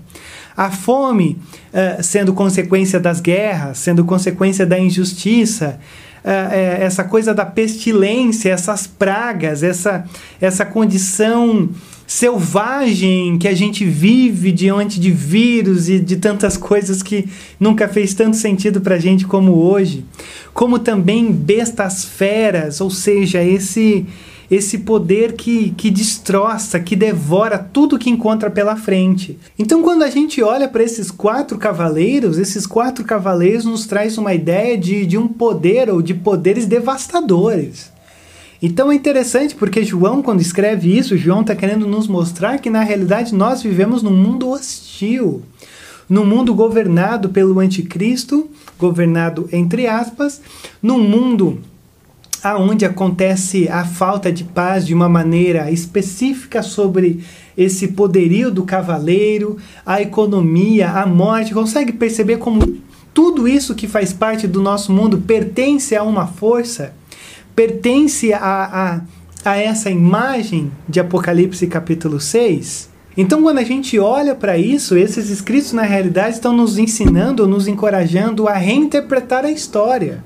A 0.55 0.71
fome, 0.71 1.37
uh, 1.71 2.03
sendo 2.03 2.33
consequência 2.33 2.99
das 2.99 3.21
guerras, 3.21 3.77
sendo 3.77 4.03
consequência 4.03 4.65
da 4.65 4.77
injustiça, 4.77 5.79
uh, 6.25 6.27
uh, 6.27 6.83
essa 6.83 7.03
coisa 7.03 7.33
da 7.33 7.45
pestilência, 7.45 8.49
essas 8.49 8.87
pragas, 8.87 9.61
essa, 9.61 10.03
essa 10.41 10.65
condição 10.65 11.69
selvagem 12.07 13.37
que 13.37 13.49
a 13.49 13.53
gente 13.53 13.83
vive 13.83 14.53
diante 14.53 14.97
de 14.97 15.11
vírus 15.11 15.89
e 15.89 15.99
de 15.99 16.15
tantas 16.15 16.55
coisas 16.55 17.03
que 17.03 17.27
nunca 17.59 17.89
fez 17.89 18.13
tanto 18.13 18.37
sentido 18.37 18.79
para 18.79 18.95
a 18.95 18.99
gente 18.99 19.27
como 19.27 19.51
hoje, 19.51 20.05
como 20.53 20.79
também 20.79 21.29
bestas 21.29 22.05
feras, 22.05 22.79
ou 22.79 22.89
seja, 22.89 23.43
esse 23.43 24.05
esse 24.49 24.77
poder 24.77 25.33
que, 25.33 25.71
que 25.71 25.91
destroça, 25.91 26.79
que 26.79 26.95
devora 26.95 27.59
tudo 27.59 27.99
que 27.99 28.09
encontra 28.09 28.49
pela 28.49 28.77
frente. 28.77 29.37
Então, 29.59 29.83
quando 29.83 30.03
a 30.03 30.09
gente 30.09 30.41
olha 30.41 30.69
para 30.69 30.83
esses 30.83 31.11
quatro 31.11 31.57
cavaleiros, 31.57 32.37
esses 32.37 32.65
quatro 32.65 33.03
cavaleiros 33.03 33.65
nos 33.65 33.85
traz 33.85 34.17
uma 34.17 34.33
ideia 34.33 34.77
de, 34.77 35.05
de 35.05 35.17
um 35.17 35.27
poder 35.27 35.89
ou 35.89 36.01
de 36.01 36.13
poderes 36.13 36.65
devastadores. 36.65 37.91
Então 38.61 38.91
é 38.91 38.95
interessante 38.95 39.53
porque 39.55 39.83
João, 39.83 40.21
quando 40.21 40.41
escreve 40.41 40.97
isso, 40.97 41.17
João 41.17 41.41
está 41.41 41.55
querendo 41.55 41.87
nos 41.87 42.07
mostrar 42.07 42.57
que 42.57 42.69
na 42.69 42.81
realidade 42.81 43.35
nós 43.35 43.61
vivemos 43.61 44.01
num 44.01 44.15
mundo 44.15 44.49
hostil, 44.49 45.43
num 46.09 46.25
mundo 46.25 46.55
governado 46.55 47.29
pelo 47.29 47.59
anticristo, 47.59 48.49
governado 48.79 49.47
entre 49.51 49.87
aspas, 49.87 50.41
num 50.81 50.99
mundo 50.99 51.59
aonde 52.43 52.85
acontece 52.85 53.67
a 53.67 53.83
falta 53.83 54.31
de 54.31 54.43
paz 54.43 54.85
de 54.85 54.93
uma 54.93 55.09
maneira 55.09 55.71
específica 55.71 56.61
sobre 56.63 57.23
esse 57.57 57.89
poderio 57.89 58.51
do 58.51 58.63
cavaleiro, 58.63 59.57
a 59.85 60.01
economia, 60.01 60.91
a 60.91 61.05
morte. 61.05 61.53
Consegue 61.53 61.91
perceber 61.91 62.37
como 62.37 62.77
tudo 63.13 63.47
isso 63.47 63.75
que 63.75 63.87
faz 63.87 64.13
parte 64.13 64.47
do 64.47 64.61
nosso 64.61 64.91
mundo 64.91 65.17
pertence 65.17 65.95
a 65.95 66.03
uma 66.03 66.27
força, 66.27 66.93
pertence 67.57 68.31
a, 68.31 69.01
a, 69.43 69.51
a 69.51 69.57
essa 69.57 69.89
imagem 69.89 70.71
de 70.87 70.99
Apocalipse 70.99 71.65
capítulo 71.65 72.19
6? 72.19 72.87
Então, 73.17 73.41
quando 73.41 73.57
a 73.57 73.63
gente 73.63 73.97
olha 73.97 74.35
para 74.35 74.59
isso, 74.59 74.95
esses 74.95 75.31
escritos 75.31 75.73
na 75.73 75.81
realidade 75.81 76.35
estão 76.35 76.55
nos 76.55 76.77
ensinando, 76.77 77.47
nos 77.47 77.67
encorajando 77.67 78.47
a 78.47 78.53
reinterpretar 78.53 79.43
a 79.43 79.49
história 79.49 80.23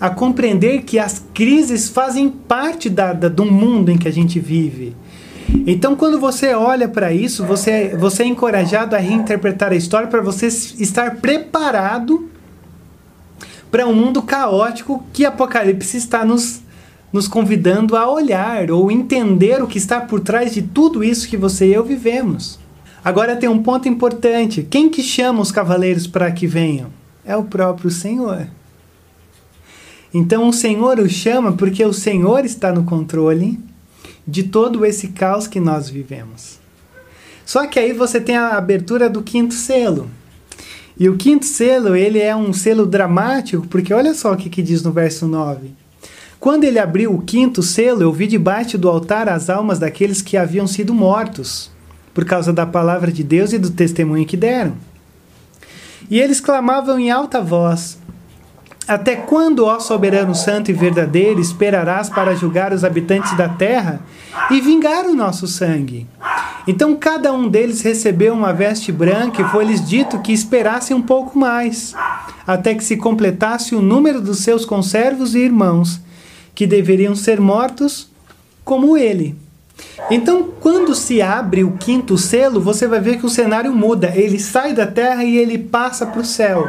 a 0.00 0.08
compreender 0.08 0.82
que 0.82 0.96
as 0.96 1.20
crises 1.34 1.88
fazem 1.88 2.28
parte 2.28 2.88
da, 2.88 3.12
da, 3.12 3.28
do 3.28 3.44
mundo 3.44 3.90
em 3.90 3.98
que 3.98 4.06
a 4.06 4.12
gente 4.12 4.38
vive. 4.38 4.94
Então, 5.66 5.96
quando 5.96 6.20
você 6.20 6.54
olha 6.54 6.86
para 6.86 7.12
isso, 7.12 7.44
você, 7.44 7.96
você 7.98 8.22
é 8.22 8.26
encorajado 8.26 8.94
a 8.94 8.98
reinterpretar 9.00 9.72
a 9.72 9.76
história 9.76 10.06
para 10.06 10.22
você 10.22 10.46
estar 10.46 11.16
preparado 11.16 12.27
para 13.70 13.86
um 13.86 13.94
mundo 13.94 14.22
caótico 14.22 15.04
que 15.12 15.24
Apocalipse 15.24 15.96
está 15.96 16.24
nos, 16.24 16.60
nos 17.12 17.28
convidando 17.28 17.96
a 17.96 18.10
olhar 18.10 18.70
ou 18.70 18.90
entender 18.90 19.62
o 19.62 19.66
que 19.66 19.78
está 19.78 20.00
por 20.00 20.20
trás 20.20 20.54
de 20.54 20.62
tudo 20.62 21.04
isso 21.04 21.28
que 21.28 21.36
você 21.36 21.68
e 21.68 21.74
eu 21.74 21.84
vivemos. 21.84 22.58
Agora 23.04 23.36
tem 23.36 23.48
um 23.48 23.62
ponto 23.62 23.88
importante: 23.88 24.66
quem 24.68 24.88
que 24.88 25.02
chama 25.02 25.40
os 25.40 25.52
cavaleiros 25.52 26.06
para 26.06 26.30
que 26.30 26.46
venham? 26.46 26.88
É 27.24 27.36
o 27.36 27.44
próprio 27.44 27.90
Senhor. 27.90 28.46
Então 30.12 30.48
o 30.48 30.52
Senhor 30.52 30.98
o 30.98 31.08
chama 31.08 31.52
porque 31.52 31.84
o 31.84 31.92
Senhor 31.92 32.44
está 32.44 32.72
no 32.72 32.84
controle 32.84 33.58
de 34.26 34.42
todo 34.42 34.84
esse 34.84 35.08
caos 35.08 35.46
que 35.46 35.60
nós 35.60 35.88
vivemos. 35.88 36.58
Só 37.44 37.66
que 37.66 37.78
aí 37.78 37.92
você 37.92 38.20
tem 38.20 38.36
a 38.36 38.56
abertura 38.56 39.08
do 39.08 39.22
quinto 39.22 39.54
selo. 39.54 40.10
E 40.98 41.08
o 41.08 41.16
quinto 41.16 41.44
selo, 41.44 41.94
ele 41.94 42.18
é 42.18 42.34
um 42.34 42.52
selo 42.52 42.84
dramático, 42.84 43.66
porque 43.68 43.94
olha 43.94 44.12
só 44.14 44.32
o 44.32 44.36
que, 44.36 44.50
que 44.50 44.62
diz 44.62 44.82
no 44.82 44.90
verso 44.90 45.28
9. 45.28 45.70
Quando 46.40 46.64
ele 46.64 46.78
abriu 46.78 47.14
o 47.14 47.22
quinto 47.22 47.62
selo, 47.62 48.02
eu 48.02 48.12
vi 48.12 48.26
debaixo 48.26 48.76
do 48.76 48.88
altar 48.88 49.28
as 49.28 49.48
almas 49.48 49.78
daqueles 49.78 50.20
que 50.22 50.36
haviam 50.36 50.66
sido 50.66 50.92
mortos, 50.92 51.70
por 52.12 52.24
causa 52.24 52.52
da 52.52 52.66
palavra 52.66 53.12
de 53.12 53.22
Deus 53.22 53.52
e 53.52 53.58
do 53.58 53.70
testemunho 53.70 54.26
que 54.26 54.36
deram. 54.36 54.74
E 56.10 56.18
eles 56.20 56.40
clamavam 56.40 56.98
em 56.98 57.10
alta 57.10 57.40
voz: 57.40 57.98
até 58.88 59.14
quando, 59.14 59.66
ó 59.66 59.78
soberano 59.78 60.34
santo 60.34 60.70
e 60.70 60.74
verdadeiro, 60.74 61.40
esperarás 61.40 62.08
para 62.08 62.34
julgar 62.34 62.72
os 62.72 62.82
habitantes 62.82 63.36
da 63.36 63.48
terra 63.48 64.00
e 64.50 64.60
vingar 64.60 65.06
o 65.06 65.14
nosso 65.14 65.46
sangue? 65.46 66.06
Então 66.66 66.94
cada 66.96 67.32
um 67.32 67.48
deles 67.48 67.80
recebeu 67.80 68.34
uma 68.34 68.52
veste 68.52 68.92
branca 68.92 69.40
e 69.40 69.48
foi-lhes 69.48 69.86
dito 69.86 70.18
que 70.20 70.32
esperassem 70.32 70.96
um 70.96 71.02
pouco 71.02 71.38
mais, 71.38 71.94
até 72.46 72.74
que 72.74 72.84
se 72.84 72.96
completasse 72.96 73.74
o 73.74 73.80
número 73.80 74.20
dos 74.20 74.40
seus 74.40 74.64
conservos 74.64 75.34
e 75.34 75.38
irmãos, 75.38 76.00
que 76.54 76.66
deveriam 76.66 77.14
ser 77.14 77.40
mortos 77.40 78.10
como 78.64 78.96
ele. 78.96 79.34
Então, 80.10 80.48
quando 80.60 80.94
se 80.94 81.22
abre 81.22 81.64
o 81.64 81.72
quinto 81.72 82.18
selo, 82.18 82.60
você 82.60 82.86
vai 82.86 83.00
ver 83.00 83.18
que 83.18 83.26
o 83.26 83.30
cenário 83.30 83.72
muda. 83.72 84.12
Ele 84.14 84.38
sai 84.38 84.72
da 84.72 84.86
terra 84.86 85.24
e 85.24 85.36
ele 85.36 85.56
passa 85.56 86.04
para 86.04 86.20
o 86.20 86.24
céu. 86.24 86.68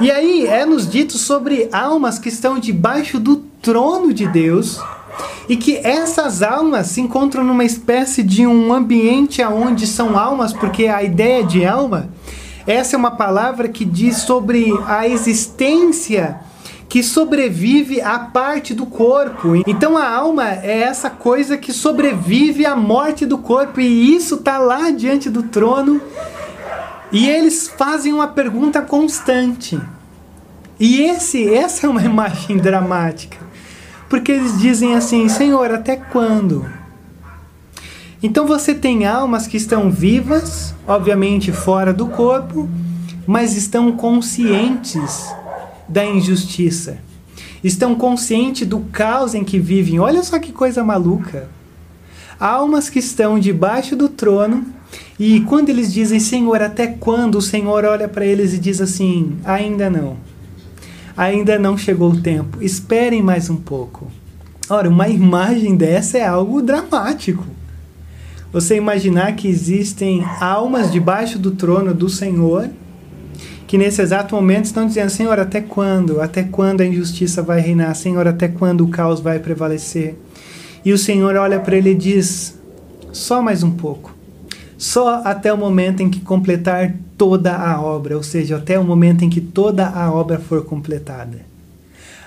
E 0.00 0.10
aí 0.10 0.46
é 0.46 0.66
nos 0.66 0.88
dito 0.88 1.16
sobre 1.16 1.68
almas 1.72 2.18
que 2.18 2.28
estão 2.28 2.58
debaixo 2.58 3.18
do 3.18 3.36
trono 3.62 4.12
de 4.12 4.26
Deus 4.26 4.78
e 5.48 5.56
que 5.56 5.76
essas 5.76 6.42
almas 6.42 6.88
se 6.88 7.00
encontram 7.00 7.44
numa 7.44 7.64
espécie 7.64 8.22
de 8.22 8.46
um 8.46 8.72
ambiente 8.72 9.42
onde 9.44 9.86
são 9.86 10.18
almas, 10.18 10.52
porque 10.52 10.86
a 10.86 11.02
ideia 11.02 11.44
de 11.44 11.64
alma, 11.64 12.08
essa 12.66 12.96
é 12.96 12.98
uma 12.98 13.12
palavra 13.12 13.68
que 13.68 13.84
diz 13.84 14.18
sobre 14.18 14.72
a 14.86 15.06
existência 15.06 16.40
que 16.88 17.02
sobrevive 17.02 18.00
à 18.00 18.18
parte 18.18 18.72
do 18.72 18.86
corpo. 18.86 19.56
Então 19.66 19.96
a 19.96 20.08
alma 20.08 20.50
é 20.50 20.82
essa 20.82 21.10
coisa 21.10 21.56
que 21.56 21.72
sobrevive 21.72 22.64
à 22.64 22.76
morte 22.76 23.26
do 23.26 23.38
corpo 23.38 23.80
e 23.80 24.14
isso 24.14 24.36
está 24.36 24.58
lá 24.58 24.90
diante 24.90 25.28
do 25.28 25.42
trono 25.42 26.00
e 27.10 27.28
eles 27.28 27.68
fazem 27.68 28.12
uma 28.12 28.28
pergunta 28.28 28.82
constante. 28.82 29.80
E 30.78 31.00
esse, 31.00 31.52
essa 31.52 31.86
é 31.86 31.90
uma 31.90 32.02
imagem 32.04 32.56
dramática. 32.56 33.45
Porque 34.08 34.32
eles 34.32 34.58
dizem 34.58 34.94
assim: 34.94 35.28
Senhor, 35.28 35.70
até 35.70 35.96
quando? 35.96 36.66
Então 38.22 38.46
você 38.46 38.74
tem 38.74 39.06
almas 39.06 39.46
que 39.46 39.56
estão 39.56 39.90
vivas, 39.90 40.74
obviamente 40.86 41.52
fora 41.52 41.92
do 41.92 42.06
corpo, 42.06 42.68
mas 43.26 43.56
estão 43.56 43.92
conscientes 43.92 45.26
da 45.88 46.04
injustiça. 46.04 46.98
Estão 47.62 47.94
conscientes 47.94 48.66
do 48.66 48.80
caos 48.80 49.34
em 49.34 49.44
que 49.44 49.58
vivem. 49.58 49.98
Olha 49.98 50.22
só 50.22 50.38
que 50.38 50.52
coisa 50.52 50.84
maluca. 50.84 51.48
Almas 52.38 52.90
que 52.90 52.98
estão 52.98 53.38
debaixo 53.38 53.96
do 53.96 54.08
trono 54.08 54.66
e 55.18 55.40
quando 55.40 55.70
eles 55.70 55.92
dizem, 55.92 56.20
Senhor, 56.20 56.60
até 56.60 56.86
quando? 56.86 57.36
O 57.36 57.42
Senhor 57.42 57.84
olha 57.84 58.06
para 58.06 58.24
eles 58.24 58.52
e 58.52 58.58
diz 58.58 58.80
assim: 58.80 59.36
ainda 59.44 59.88
não. 59.88 60.16
Ainda 61.16 61.58
não 61.58 61.78
chegou 61.78 62.10
o 62.10 62.20
tempo. 62.20 62.62
Esperem 62.62 63.22
mais 63.22 63.48
um 63.48 63.56
pouco. 63.56 64.10
Ora, 64.68 64.88
uma 64.88 65.08
imagem 65.08 65.76
dessa 65.76 66.18
é 66.18 66.26
algo 66.26 66.60
dramático. 66.60 67.44
Você 68.52 68.76
imaginar 68.76 69.34
que 69.34 69.48
existem 69.48 70.24
almas 70.40 70.92
debaixo 70.92 71.38
do 71.38 71.52
trono 71.52 71.94
do 71.94 72.08
Senhor 72.08 72.70
que 73.66 73.76
nesse 73.76 74.00
exato 74.00 74.34
momento 74.34 74.66
estão 74.66 74.86
dizendo: 74.86 75.10
Senhor, 75.10 75.38
até 75.38 75.60
quando? 75.60 76.20
Até 76.20 76.42
quando 76.42 76.80
a 76.80 76.86
injustiça 76.86 77.42
vai 77.42 77.60
reinar? 77.60 77.94
Senhor, 77.94 78.26
até 78.26 78.48
quando 78.48 78.84
o 78.84 78.88
caos 78.88 79.20
vai 79.20 79.38
prevalecer? 79.38 80.16
E 80.84 80.92
o 80.92 80.98
Senhor 80.98 81.34
olha 81.36 81.58
para 81.58 81.76
ele 81.76 81.90
e 81.90 81.94
diz: 81.94 82.58
só 83.12 83.42
mais 83.42 83.62
um 83.62 83.72
pouco. 83.72 84.15
Só 84.78 85.22
até 85.24 85.52
o 85.52 85.56
momento 85.56 86.02
em 86.02 86.10
que 86.10 86.20
completar 86.20 86.94
toda 87.16 87.56
a 87.56 87.80
obra, 87.80 88.16
ou 88.16 88.22
seja, 88.22 88.56
até 88.56 88.78
o 88.78 88.84
momento 88.84 89.24
em 89.24 89.30
que 89.30 89.40
toda 89.40 89.88
a 89.88 90.12
obra 90.12 90.38
for 90.38 90.64
completada. 90.64 91.40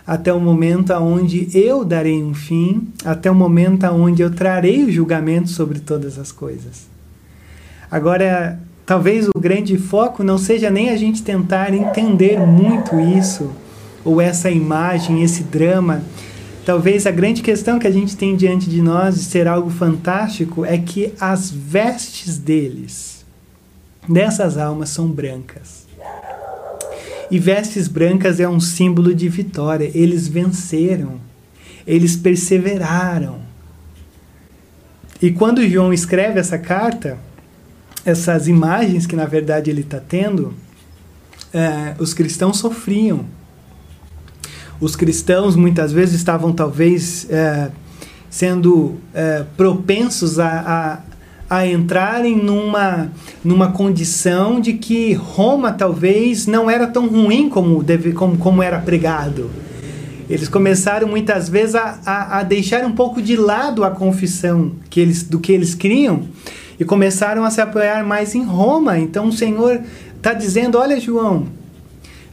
Até 0.05 0.33
o 0.33 0.39
momento 0.39 0.91
onde 0.93 1.47
eu 1.55 1.85
darei 1.85 2.23
um 2.23 2.33
fim, 2.33 2.87
até 3.05 3.29
o 3.29 3.35
momento 3.35 3.85
onde 3.85 4.21
eu 4.23 4.31
trarei 4.31 4.83
o 4.83 4.91
julgamento 4.91 5.49
sobre 5.49 5.79
todas 5.79 6.17
as 6.17 6.31
coisas. 6.31 6.87
Agora, 7.91 8.59
Talvez 8.89 9.27
o 9.27 9.39
grande 9.39 9.77
foco 9.77 10.23
não 10.23 10.39
seja 10.39 10.71
nem 10.71 10.89
a 10.89 10.97
gente 10.97 11.21
tentar 11.21 11.75
entender 11.75 12.39
muito 12.39 12.99
isso, 12.99 13.51
ou 14.03 14.19
essa 14.19 14.49
imagem, 14.49 15.21
esse 15.21 15.43
drama. 15.43 16.01
Talvez 16.65 17.07
a 17.07 17.11
grande 17.11 17.41
questão 17.41 17.79
que 17.79 17.87
a 17.87 17.91
gente 17.91 18.15
tem 18.15 18.35
diante 18.35 18.69
de 18.69 18.81
nós 18.81 19.15
de 19.15 19.23
ser 19.23 19.47
algo 19.47 19.69
fantástico 19.69 20.65
é 20.65 20.77
que 20.77 21.13
as 21.19 21.49
vestes 21.49 22.37
deles, 22.37 23.25
dessas 24.07 24.57
almas, 24.57 24.89
são 24.89 25.09
brancas. 25.09 25.87
E 27.31 27.37
vestes 27.37 27.87
brancas 27.87 28.39
é 28.39 28.47
um 28.49 28.59
símbolo 28.59 29.13
de 29.13 29.29
vitória. 29.29 29.91
Eles 29.93 30.27
venceram, 30.27 31.19
eles 31.85 32.15
perseveraram. 32.15 33.39
E 35.21 35.31
quando 35.31 35.67
João 35.67 35.93
escreve 35.93 36.39
essa 36.39 36.57
carta, 36.57 37.17
essas 38.05 38.47
imagens 38.47 39.05
que 39.05 39.15
na 39.15 39.25
verdade 39.25 39.69
ele 39.69 39.81
está 39.81 39.99
tendo, 39.99 40.53
é, 41.53 41.95
os 41.99 42.13
cristãos 42.13 42.57
sofriam. 42.57 43.25
Os 44.81 44.95
cristãos 44.95 45.55
muitas 45.55 45.91
vezes 45.91 46.15
estavam 46.15 46.53
talvez 46.53 47.27
é, 47.29 47.69
sendo 48.29 48.95
é, 49.13 49.43
propensos 49.57 50.39
a, 50.39 51.01
a, 51.49 51.57
a, 51.57 51.67
entrarem 51.67 52.37
numa, 52.37 53.11
numa 53.43 53.71
condição 53.71 54.61
de 54.61 54.73
que 54.73 55.13
Roma 55.13 55.73
talvez 55.73 56.47
não 56.47 56.69
era 56.69 56.87
tão 56.87 57.07
ruim 57.07 57.49
como, 57.49 57.83
deve, 57.83 58.13
como, 58.13 58.37
como 58.37 58.63
era 58.63 58.79
pregado. 58.79 59.49
Eles 60.29 60.47
começaram 60.47 61.07
muitas 61.07 61.49
vezes 61.49 61.75
a, 61.75 61.99
a, 62.05 62.39
a 62.39 62.43
deixar 62.43 62.85
um 62.85 62.91
pouco 62.91 63.21
de 63.21 63.35
lado 63.35 63.83
a 63.83 63.89
confissão 63.89 64.73
que 64.89 64.99
eles, 64.99 65.23
do 65.23 65.39
que 65.39 65.51
eles 65.51 65.73
criam 65.73 66.21
e 66.79 66.85
começaram 66.85 67.43
a 67.43 67.49
se 67.49 67.59
apoiar 67.59 68.05
mais 68.05 68.33
em 68.35 68.43
Roma. 68.45 68.97
Então 68.97 69.27
o 69.27 69.33
Senhor 69.33 69.81
está 70.15 70.33
dizendo: 70.33 70.77
olha, 70.77 70.99
João, 70.99 71.47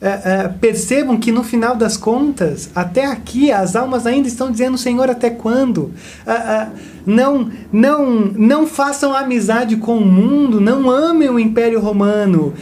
é, 0.00 0.08
é, 0.08 0.48
percebam 0.48 1.16
que 1.16 1.32
no 1.32 1.42
final 1.42 1.74
das 1.74 1.96
contas, 1.96 2.68
até 2.74 3.06
aqui, 3.06 3.50
as 3.50 3.74
almas 3.74 4.06
ainda 4.06 4.28
estão 4.28 4.50
dizendo: 4.50 4.76
Senhor, 4.76 5.08
até 5.08 5.30
quando? 5.30 5.92
É, 6.26 6.66
não, 7.06 7.50
não, 7.72 8.06
não 8.36 8.66
façam 8.66 9.14
amizade 9.14 9.76
com 9.76 9.96
o 9.96 10.04
mundo, 10.04 10.60
não 10.60 10.90
amem 10.90 11.30
o 11.30 11.38
Império 11.38 11.80
Romano. 11.80 12.52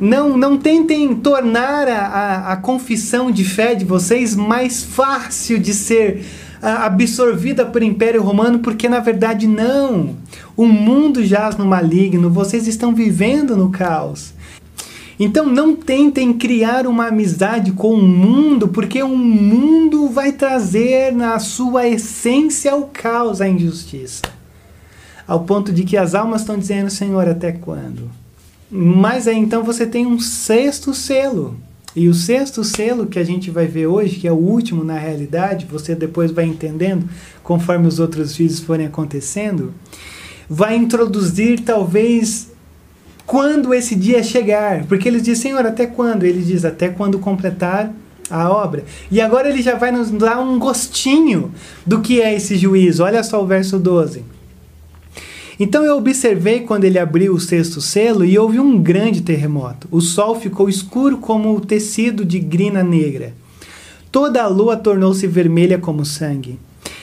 Não, 0.00 0.36
não 0.36 0.56
tentem 0.56 1.12
tornar 1.16 1.88
a, 1.88 1.98
a, 1.98 2.52
a 2.52 2.56
confissão 2.56 3.32
de 3.32 3.44
fé 3.44 3.74
de 3.74 3.84
vocês 3.84 4.36
mais 4.36 4.84
fácil 4.84 5.58
de 5.58 5.74
ser 5.74 6.24
absorvida 6.62 7.66
por 7.66 7.82
Império 7.82 8.22
Romano, 8.22 8.60
porque 8.60 8.88
na 8.88 9.00
verdade 9.00 9.46
não. 9.46 10.16
O 10.56 10.66
mundo 10.66 11.24
jaz 11.24 11.56
no 11.56 11.64
maligno, 11.64 12.30
vocês 12.30 12.66
estão 12.66 12.94
vivendo 12.94 13.56
no 13.56 13.70
caos. 13.70 14.34
Então 15.18 15.46
não 15.46 15.74
tentem 15.74 16.32
criar 16.32 16.86
uma 16.86 17.08
amizade 17.08 17.72
com 17.72 17.94
o 17.94 18.02
mundo, 18.02 18.68
porque 18.68 19.02
o 19.02 19.16
mundo 19.16 20.08
vai 20.08 20.32
trazer 20.32 21.12
na 21.12 21.38
sua 21.40 21.88
essência 21.88 22.76
o 22.76 22.86
caos, 22.86 23.40
a 23.40 23.48
injustiça. 23.48 24.22
Ao 25.26 25.40
ponto 25.40 25.72
de 25.72 25.82
que 25.82 25.96
as 25.96 26.14
almas 26.14 26.42
estão 26.42 26.56
dizendo, 26.56 26.88
Senhor, 26.88 27.28
até 27.28 27.50
quando? 27.50 28.10
Mas 28.70 29.26
aí 29.26 29.36
então 29.36 29.64
você 29.64 29.86
tem 29.86 30.06
um 30.06 30.20
sexto 30.20 30.94
selo. 30.94 31.56
E 31.96 32.08
o 32.08 32.14
sexto 32.14 32.62
selo 32.62 33.06
que 33.06 33.18
a 33.18 33.24
gente 33.24 33.50
vai 33.50 33.66
ver 33.66 33.86
hoje, 33.86 34.16
que 34.16 34.28
é 34.28 34.32
o 34.32 34.36
último 34.36 34.84
na 34.84 34.96
realidade, 34.96 35.66
você 35.68 35.94
depois 35.94 36.30
vai 36.30 36.44
entendendo 36.44 37.08
conforme 37.42 37.88
os 37.88 37.98
outros 37.98 38.36
vídeos 38.36 38.60
forem 38.60 38.86
acontecendo, 38.86 39.74
vai 40.48 40.76
introduzir 40.76 41.60
talvez 41.60 42.47
quando 43.28 43.74
esse 43.74 43.94
dia 43.94 44.22
chegar. 44.22 44.86
Porque 44.86 45.06
eles 45.06 45.22
dizem, 45.22 45.50
Senhor, 45.50 45.64
até 45.66 45.86
quando? 45.86 46.24
Ele 46.24 46.42
diz, 46.42 46.64
até 46.64 46.88
quando 46.88 47.18
completar 47.18 47.92
a 48.30 48.50
obra. 48.50 48.84
E 49.10 49.20
agora 49.20 49.50
ele 49.50 49.60
já 49.60 49.76
vai 49.76 49.92
nos 49.92 50.10
dar 50.10 50.40
um 50.40 50.58
gostinho 50.58 51.52
do 51.86 52.00
que 52.00 52.22
é 52.22 52.34
esse 52.34 52.56
juízo. 52.56 53.04
Olha 53.04 53.22
só 53.22 53.42
o 53.42 53.46
verso 53.46 53.78
12. 53.78 54.24
Então 55.60 55.84
eu 55.84 55.98
observei 55.98 56.60
quando 56.60 56.84
ele 56.84 56.98
abriu 56.98 57.34
o 57.34 57.40
sexto 57.40 57.82
selo 57.82 58.24
e 58.24 58.38
houve 58.38 58.58
um 58.58 58.80
grande 58.80 59.20
terremoto. 59.20 59.86
O 59.90 60.00
sol 60.00 60.40
ficou 60.40 60.66
escuro 60.66 61.18
como 61.18 61.54
o 61.54 61.60
tecido 61.60 62.24
de 62.24 62.38
grina 62.38 62.82
negra. 62.82 63.34
Toda 64.10 64.42
a 64.42 64.46
lua 64.46 64.74
tornou-se 64.74 65.26
vermelha 65.26 65.78
como 65.78 66.02
sangue. 66.02 66.58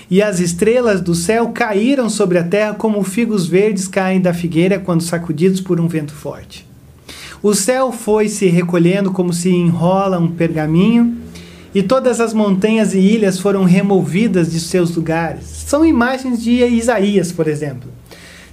E 0.09 0.21
as 0.21 0.39
estrelas 0.39 1.01
do 1.01 1.15
céu 1.15 1.49
caíram 1.49 2.09
sobre 2.09 2.37
a 2.37 2.43
terra 2.43 2.75
como 2.75 3.01
figos 3.03 3.47
verdes 3.47 3.87
caem 3.87 4.21
da 4.21 4.33
figueira 4.33 4.79
quando 4.79 5.01
sacudidos 5.01 5.61
por 5.61 5.79
um 5.79 5.87
vento 5.87 6.13
forte. 6.13 6.65
O 7.41 7.53
céu 7.53 7.91
foi 7.91 8.29
se 8.29 8.47
recolhendo 8.47 9.11
como 9.11 9.33
se 9.33 9.49
enrola 9.49 10.19
um 10.19 10.31
pergaminho, 10.31 11.17
e 11.73 11.83
todas 11.83 12.21
as 12.21 12.33
montanhas 12.33 12.93
e 12.93 12.99
ilhas 12.99 13.37
foram 13.37 13.65
removidas 13.65 14.51
de 14.51 14.61
seus 14.61 14.95
lugares. 14.95 15.43
São 15.43 15.83
imagens 15.83 16.41
de 16.41 16.51
Isaías, 16.65 17.33
por 17.33 17.49
exemplo. 17.49 17.89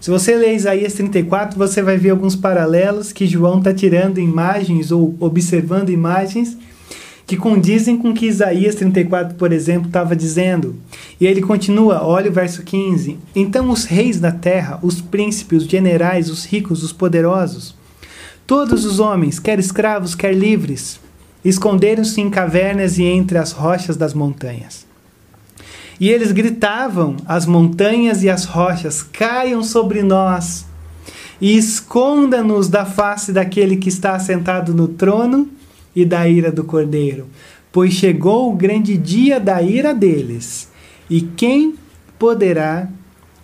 Se 0.00 0.10
você 0.10 0.34
ler 0.34 0.56
Isaías 0.56 0.94
34, 0.94 1.56
você 1.56 1.80
vai 1.80 1.96
ver 1.96 2.10
alguns 2.10 2.34
paralelos 2.34 3.12
que 3.12 3.24
João 3.24 3.58
está 3.58 3.72
tirando 3.72 4.18
imagens 4.18 4.90
ou 4.90 5.14
observando 5.20 5.90
imagens 5.90 6.58
que 7.32 7.36
condizem 7.38 7.96
com 7.96 8.10
o 8.10 8.14
que 8.14 8.26
Isaías 8.26 8.74
34, 8.74 9.36
por 9.36 9.52
exemplo, 9.52 9.86
estava 9.86 10.14
dizendo. 10.14 10.76
E 11.18 11.26
ele 11.26 11.40
continua, 11.40 12.04
olha 12.04 12.28
o 12.28 12.32
verso 12.32 12.62
15. 12.62 13.16
Então 13.34 13.70
os 13.70 13.86
reis 13.86 14.20
da 14.20 14.30
terra, 14.30 14.78
os 14.82 15.00
príncipes, 15.00 15.62
os 15.62 15.68
generais, 15.68 16.28
os 16.28 16.44
ricos, 16.44 16.82
os 16.82 16.92
poderosos, 16.92 17.74
todos 18.46 18.84
os 18.84 19.00
homens, 19.00 19.38
quer 19.38 19.58
escravos, 19.58 20.14
quer 20.14 20.34
livres, 20.34 21.00
esconderam-se 21.42 22.20
em 22.20 22.28
cavernas 22.28 22.98
e 22.98 23.04
entre 23.04 23.38
as 23.38 23.52
rochas 23.52 23.96
das 23.96 24.12
montanhas. 24.12 24.84
E 25.98 26.10
eles 26.10 26.32
gritavam: 26.32 27.16
as 27.24 27.46
montanhas 27.46 28.22
e 28.22 28.28
as 28.28 28.44
rochas 28.44 29.02
caiam 29.02 29.62
sobre 29.62 30.02
nós 30.02 30.66
e 31.40 31.56
esconda-nos 31.56 32.68
da 32.68 32.84
face 32.84 33.32
daquele 33.32 33.78
que 33.78 33.88
está 33.88 34.18
sentado 34.18 34.74
no 34.74 34.86
trono 34.86 35.48
e 35.94 36.04
da 36.04 36.28
ira 36.28 36.50
do 36.50 36.64
cordeiro, 36.64 37.26
pois 37.70 37.94
chegou 37.94 38.52
o 38.52 38.56
grande 38.56 38.96
dia 38.96 39.38
da 39.38 39.62
ira 39.62 39.94
deles. 39.94 40.68
E 41.08 41.20
quem 41.20 41.74
poderá 42.18 42.88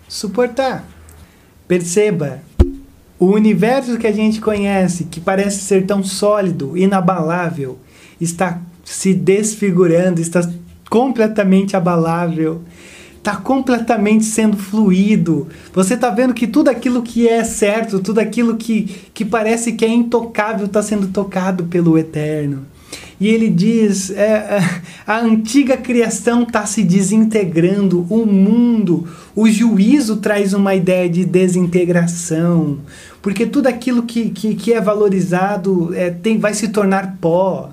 suportar? 0.07 0.87
Perceba, 1.67 2.41
o 3.19 3.27
universo 3.27 3.97
que 3.97 4.07
a 4.07 4.11
gente 4.11 4.39
conhece, 4.39 5.03
que 5.03 5.19
parece 5.19 5.61
ser 5.61 5.85
tão 5.85 6.03
sólido, 6.03 6.77
inabalável, 6.77 7.77
está 8.19 8.61
se 8.83 9.13
desfigurando, 9.13 10.19
está 10.19 10.49
completamente 10.89 11.75
abalável, 11.75 12.63
está 13.19 13.35
completamente 13.35 14.23
sendo 14.23 14.57
fluido. 14.57 15.47
Você 15.73 15.93
está 15.93 16.09
vendo 16.09 16.33
que 16.33 16.47
tudo 16.47 16.69
aquilo 16.69 17.03
que 17.03 17.27
é 17.27 17.43
certo, 17.43 17.99
tudo 17.99 18.19
aquilo 18.19 18.55
que, 18.57 18.83
que 19.13 19.23
parece 19.23 19.73
que 19.73 19.85
é 19.85 19.89
intocável, 19.89 20.65
está 20.65 20.81
sendo 20.81 21.07
tocado 21.09 21.65
pelo 21.65 21.97
Eterno. 21.97 22.65
e 23.19 23.27
ele 23.27 23.49
diz: 23.49 24.09
é, 24.11 24.23
é 24.23 24.81
a 25.05 25.19
antiga 25.19 25.75
criação 25.77 26.43
está 26.43 26.65
se 26.65 26.81
desintegrando, 26.81 28.05
o 28.09 28.25
mundo, 28.25 29.07
o 29.35 29.47
juízo 29.49 30.17
traz 30.17 30.53
uma 30.53 30.73
ideia 30.73 31.09
de 31.09 31.25
desintegração, 31.25 32.79
porque 33.21 33.45
tudo 33.45 33.67
aquilo 33.67 34.03
que, 34.03 34.29
que, 34.29 34.55
que 34.55 34.73
é 34.73 34.79
valorizado 34.79 35.93
é, 35.93 36.09
tem, 36.09 36.37
vai 36.39 36.53
se 36.53 36.69
tornar 36.69 37.17
pó. 37.19 37.71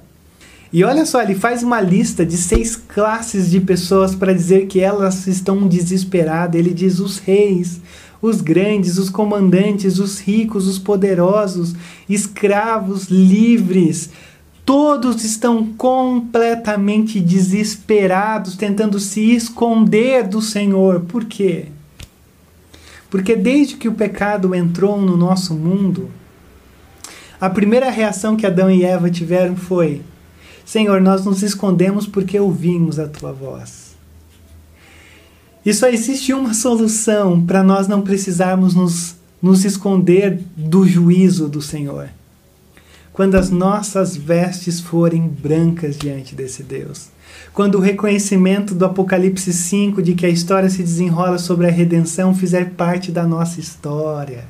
E 0.73 0.83
olha 0.83 1.07
só, 1.07 1.23
ele 1.23 1.35
faz 1.35 1.63
uma 1.63 1.81
lista 1.81 2.27
de 2.27 2.37
seis 2.37 2.77
classes 2.77 3.51
de 3.51 3.61
pessoas 3.61 4.15
para 4.15 4.35
dizer 4.35 4.67
que 4.67 4.81
elas 4.81 5.27
estão 5.27 5.67
desesperadas. 5.67 6.59
Ele 6.59 6.75
diz 6.75 6.99
os 6.99 7.19
reis, 7.19 7.81
os 8.21 8.41
grandes, 8.41 8.99
os 8.99 9.09
comandantes, 9.09 9.99
os 9.99 10.19
ricos, 10.21 10.67
os 10.67 10.79
poderosos, 10.79 11.75
escravos, 12.09 13.07
livres, 13.07 14.11
todos 14.65 15.23
estão 15.25 15.65
completamente 15.75 17.21
desesperados, 17.21 18.57
tentando 18.57 18.99
se 18.99 19.33
esconder 19.33 20.27
do 20.27 20.43
Senhor. 20.43 21.01
Por 21.03 21.25
quê? 21.25 21.67
Porque 23.09 23.37
desde 23.37 23.77
que 23.77 23.89
o 23.89 23.95
pecado 23.95 24.53
entrou 24.53 25.01
no 25.01 25.17
nosso 25.17 25.55
mundo, 25.55 26.11
a 27.41 27.49
primeira 27.49 27.91
reação 27.91 28.37
que 28.37 28.45
Adão 28.45 28.69
e 28.69 28.85
Eva 28.85 29.09
tiveram 29.09 29.55
foi: 29.55 30.03
Senhor, 30.67 31.01
nós 31.01 31.25
nos 31.25 31.45
escondemos 31.45 32.09
porque 32.09 32.41
ouvimos 32.41 32.99
a 32.99 33.07
tua 33.07 33.33
voz. 33.33 33.95
E 35.65 35.73
só 35.73 35.89
existe 35.89 36.33
uma 36.33 36.53
solução 36.53 37.41
para 37.41 37.63
nós 37.63 37.87
não 37.87 38.03
precisarmos 38.03 38.75
nos, 38.75 39.15
nos 39.41 39.65
esconder 39.65 40.41
do 40.57 40.85
juízo 40.85 41.49
do 41.49 41.63
Senhor. 41.63 42.09
Quando 43.13 43.37
as 43.37 43.49
nossas 43.49 44.17
vestes 44.17 44.81
forem 44.81 45.29
brancas 45.29 45.97
diante 45.97 46.35
desse 46.35 46.65
Deus. 46.65 47.11
Quando 47.53 47.77
o 47.77 47.81
reconhecimento 47.81 48.75
do 48.75 48.85
Apocalipse 48.85 49.53
5 49.53 50.03
de 50.03 50.15
que 50.15 50.27
a 50.27 50.31
história 50.31 50.69
se 50.69 50.83
desenrola 50.83 51.39
sobre 51.39 51.69
a 51.69 51.71
redenção 51.71 52.35
fizer 52.35 52.71
parte 52.71 53.13
da 53.13 53.25
nossa 53.25 53.61
história. 53.61 54.45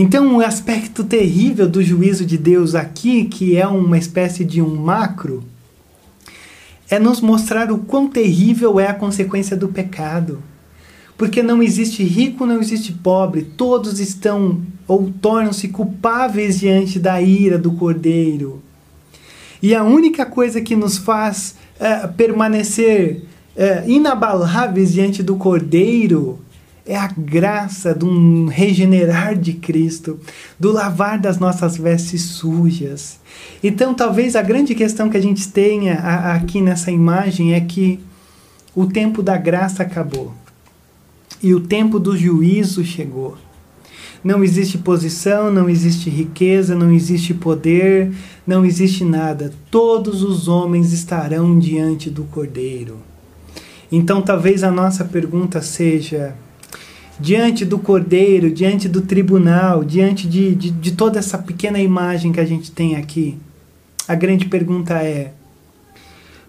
Então, 0.00 0.36
o 0.36 0.40
aspecto 0.40 1.02
terrível 1.02 1.68
do 1.68 1.82
juízo 1.82 2.24
de 2.24 2.38
Deus 2.38 2.76
aqui, 2.76 3.24
que 3.24 3.56
é 3.56 3.66
uma 3.66 3.98
espécie 3.98 4.44
de 4.44 4.62
um 4.62 4.76
macro, 4.76 5.42
é 6.88 7.00
nos 7.00 7.20
mostrar 7.20 7.72
o 7.72 7.78
quão 7.78 8.06
terrível 8.06 8.78
é 8.78 8.86
a 8.86 8.94
consequência 8.94 9.56
do 9.56 9.66
pecado. 9.66 10.40
Porque 11.16 11.42
não 11.42 11.60
existe 11.60 12.04
rico, 12.04 12.46
não 12.46 12.60
existe 12.60 12.92
pobre, 12.92 13.42
todos 13.42 13.98
estão 13.98 14.62
ou 14.86 15.12
tornam-se 15.20 15.66
culpáveis 15.66 16.60
diante 16.60 17.00
da 17.00 17.20
ira 17.20 17.58
do 17.58 17.72
Cordeiro. 17.72 18.62
E 19.60 19.74
a 19.74 19.82
única 19.82 20.24
coisa 20.24 20.60
que 20.60 20.76
nos 20.76 20.96
faz 20.96 21.56
uh, 21.80 22.06
permanecer 22.12 23.24
uh, 23.56 23.90
inabaláveis 23.90 24.92
diante 24.92 25.24
do 25.24 25.34
Cordeiro 25.34 26.38
é 26.88 26.96
a 26.96 27.06
graça 27.06 27.94
de 27.94 28.06
um 28.06 28.46
regenerar 28.46 29.36
de 29.36 29.52
Cristo, 29.52 30.18
do 30.58 30.72
lavar 30.72 31.18
das 31.18 31.38
nossas 31.38 31.76
vestes 31.76 32.22
sujas. 32.22 33.20
Então, 33.62 33.92
talvez 33.92 34.34
a 34.34 34.40
grande 34.40 34.74
questão 34.74 35.10
que 35.10 35.16
a 35.18 35.20
gente 35.20 35.48
tenha 35.48 35.96
aqui 36.32 36.62
nessa 36.62 36.90
imagem 36.90 37.52
é 37.52 37.60
que 37.60 38.00
o 38.74 38.86
tempo 38.86 39.22
da 39.22 39.36
graça 39.36 39.82
acabou 39.82 40.32
e 41.42 41.54
o 41.54 41.60
tempo 41.60 42.00
do 42.00 42.16
juízo 42.16 42.82
chegou. 42.82 43.36
Não 44.24 44.42
existe 44.42 44.78
posição, 44.78 45.52
não 45.52 45.68
existe 45.68 46.08
riqueza, 46.08 46.74
não 46.74 46.90
existe 46.90 47.34
poder, 47.34 48.10
não 48.46 48.64
existe 48.64 49.04
nada. 49.04 49.52
Todos 49.70 50.22
os 50.22 50.48
homens 50.48 50.94
estarão 50.94 51.58
diante 51.58 52.08
do 52.08 52.24
Cordeiro. 52.24 52.96
Então, 53.92 54.22
talvez 54.22 54.64
a 54.64 54.70
nossa 54.70 55.04
pergunta 55.04 55.60
seja: 55.60 56.34
diante 57.20 57.64
do 57.64 57.78
cordeiro, 57.78 58.50
diante 58.50 58.88
do 58.88 59.02
tribunal, 59.02 59.82
diante 59.82 60.28
de, 60.28 60.54
de, 60.54 60.70
de, 60.70 60.92
toda 60.92 61.18
essa 61.18 61.36
pequena 61.38 61.80
imagem 61.80 62.32
que 62.32 62.40
a 62.40 62.44
gente 62.44 62.70
tem 62.70 62.96
aqui, 62.96 63.36
a 64.06 64.14
grande 64.14 64.46
pergunta 64.46 64.94
é: 64.94 65.32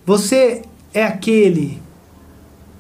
você 0.06 0.62
é 0.94 1.04
aquele 1.04 1.80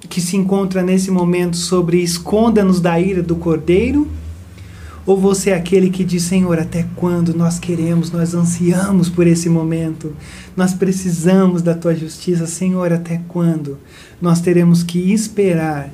que 0.07 0.21
se 0.21 0.37
encontra 0.37 0.81
nesse 0.81 1.11
momento 1.11 1.57
sobre 1.57 2.01
esconda-nos 2.01 2.79
da 2.79 2.99
ira 2.99 3.21
do 3.21 3.35
cordeiro? 3.35 4.07
Ou 5.05 5.17
você 5.17 5.49
é 5.49 5.55
aquele 5.55 5.89
que 5.89 6.03
diz, 6.03 6.21
Senhor, 6.21 6.59
até 6.59 6.85
quando 6.95 7.33
nós 7.33 7.57
queremos, 7.57 8.11
nós 8.11 8.35
ansiamos 8.35 9.09
por 9.09 9.25
esse 9.25 9.49
momento, 9.49 10.15
nós 10.55 10.73
precisamos 10.73 11.63
da 11.63 11.73
tua 11.73 11.95
justiça, 11.95 12.45
Senhor, 12.45 12.93
até 12.93 13.19
quando 13.27 13.79
nós 14.21 14.39
teremos 14.39 14.83
que 14.83 15.11
esperar 15.11 15.89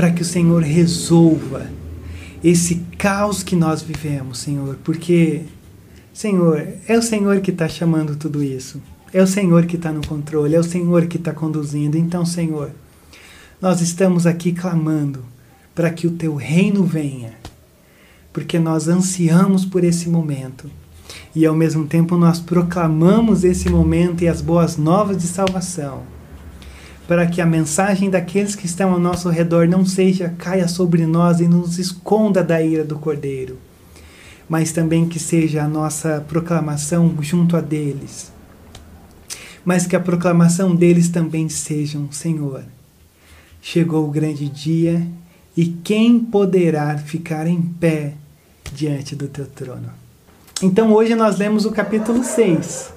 para 0.00 0.10
que 0.10 0.22
o 0.22 0.24
Senhor 0.24 0.62
resolva 0.62 1.66
esse 2.42 2.76
caos 2.96 3.42
que 3.42 3.54
nós 3.54 3.82
vivemos, 3.82 4.38
Senhor, 4.38 4.78
porque, 4.82 5.42
Senhor, 6.10 6.66
é 6.88 6.96
o 6.96 7.02
Senhor 7.02 7.42
que 7.42 7.50
está 7.50 7.68
chamando 7.68 8.16
tudo 8.16 8.42
isso, 8.42 8.80
é 9.12 9.22
o 9.22 9.26
Senhor 9.26 9.66
que 9.66 9.76
está 9.76 9.92
no 9.92 10.00
controle, 10.00 10.54
é 10.54 10.58
o 10.58 10.64
Senhor 10.64 11.04
que 11.04 11.18
está 11.18 11.34
conduzindo. 11.34 11.98
Então, 11.98 12.24
Senhor, 12.24 12.70
nós 13.60 13.82
estamos 13.82 14.26
aqui 14.26 14.52
clamando 14.52 15.22
para 15.74 15.90
que 15.90 16.06
o 16.06 16.12
teu 16.12 16.34
reino 16.34 16.82
venha, 16.82 17.34
porque 18.32 18.58
nós 18.58 18.88
ansiamos 18.88 19.66
por 19.66 19.84
esse 19.84 20.08
momento. 20.08 20.70
E 21.36 21.44
ao 21.44 21.54
mesmo 21.54 21.86
tempo 21.86 22.16
nós 22.16 22.40
proclamamos 22.40 23.44
esse 23.44 23.68
momento 23.68 24.24
e 24.24 24.28
as 24.28 24.40
boas 24.40 24.78
novas 24.78 25.18
de 25.18 25.26
salvação 25.26 26.19
para 27.10 27.26
que 27.26 27.40
a 27.40 27.44
mensagem 27.44 28.08
daqueles 28.08 28.54
que 28.54 28.66
estão 28.66 28.92
ao 28.92 29.00
nosso 29.00 29.28
redor 29.30 29.66
não 29.66 29.84
seja 29.84 30.32
caia 30.38 30.68
sobre 30.68 31.04
nós 31.06 31.40
e 31.40 31.48
nos 31.48 31.76
esconda 31.76 32.40
da 32.40 32.62
ira 32.62 32.84
do 32.84 33.00
Cordeiro, 33.00 33.58
mas 34.48 34.70
também 34.70 35.08
que 35.08 35.18
seja 35.18 35.64
a 35.64 35.66
nossa 35.66 36.24
proclamação 36.28 37.12
junto 37.20 37.56
a 37.56 37.60
deles. 37.60 38.30
Mas 39.64 39.88
que 39.88 39.96
a 39.96 40.00
proclamação 40.00 40.72
deles 40.72 41.08
também 41.08 41.48
seja: 41.48 41.98
Senhor, 42.12 42.62
chegou 43.60 44.06
o 44.06 44.12
grande 44.12 44.48
dia 44.48 45.04
e 45.56 45.66
quem 45.66 46.20
poderá 46.20 46.96
ficar 46.96 47.48
em 47.48 47.60
pé 47.60 48.14
diante 48.72 49.16
do 49.16 49.26
teu 49.26 49.46
trono? 49.46 49.90
Então 50.62 50.92
hoje 50.92 51.16
nós 51.16 51.38
lemos 51.38 51.64
o 51.64 51.72
capítulo 51.72 52.22
6. 52.22 52.92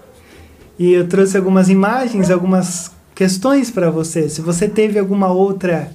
E 0.77 0.91
eu 0.91 1.07
trouxe 1.07 1.35
algumas 1.35 1.67
imagens, 1.67 2.29
algumas 2.29 2.91
questões 3.15 3.69
para 3.69 3.89
você. 3.89 4.29
Se 4.29 4.41
você 4.41 4.67
teve 4.67 4.99
alguma 4.99 5.27
outra 5.27 5.91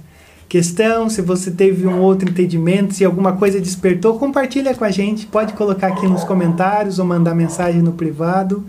questão, 0.49 1.11
se 1.11 1.21
você 1.21 1.51
teve 1.51 1.87
um 1.87 2.01
outro 2.01 2.29
entendimento, 2.31 2.95
se 2.95 3.05
alguma 3.05 3.33
coisa 3.33 3.61
despertou, 3.61 4.19
compartilha 4.19 4.75
com 4.75 4.85
a 4.85 4.91
gente. 4.91 5.27
Pode 5.27 5.53
colocar 5.53 5.89
aqui 5.89 6.07
nos 6.07 6.25
comentários 6.25 6.99
ou 6.99 7.05
mandar 7.05 7.35
mensagem 7.35 7.83
no 7.83 7.93
privado. 7.93 8.65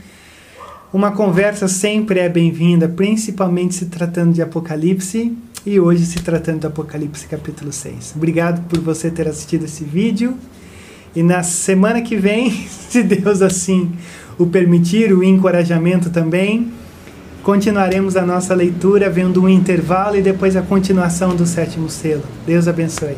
Uma 0.91 1.11
conversa 1.11 1.67
sempre 1.67 2.19
é 2.19 2.27
bem-vinda, 2.27 2.89
principalmente 2.89 3.75
se 3.75 3.85
tratando 3.85 4.33
de 4.33 4.41
Apocalipse 4.41 5.37
e 5.65 5.79
hoje 5.79 6.05
se 6.05 6.19
tratando 6.19 6.61
de 6.61 6.67
Apocalipse 6.67 7.27
capítulo 7.27 7.71
6. 7.71 8.13
Obrigado 8.15 8.67
por 8.67 8.79
você 8.79 9.11
ter 9.11 9.27
assistido 9.27 9.65
esse 9.65 9.83
vídeo. 9.83 10.35
E 11.15 11.21
na 11.21 11.43
semana 11.43 12.01
que 12.01 12.15
vem, 12.15 12.51
se 12.89 13.03
Deus 13.03 13.41
assim 13.41 13.91
o 14.37 14.47
permitir, 14.47 15.13
o 15.13 15.23
encorajamento 15.23 16.09
também, 16.09 16.71
Continuaremos 17.49 18.15
a 18.15 18.23
nossa 18.23 18.53
leitura 18.53 19.09
vendo 19.09 19.41
um 19.41 19.49
intervalo 19.49 20.15
e 20.15 20.21
depois 20.21 20.55
a 20.55 20.61
continuação 20.61 21.35
do 21.35 21.47
sétimo 21.47 21.89
selo. 21.89 22.21
Deus 22.45 22.67
abençoe. 22.67 23.17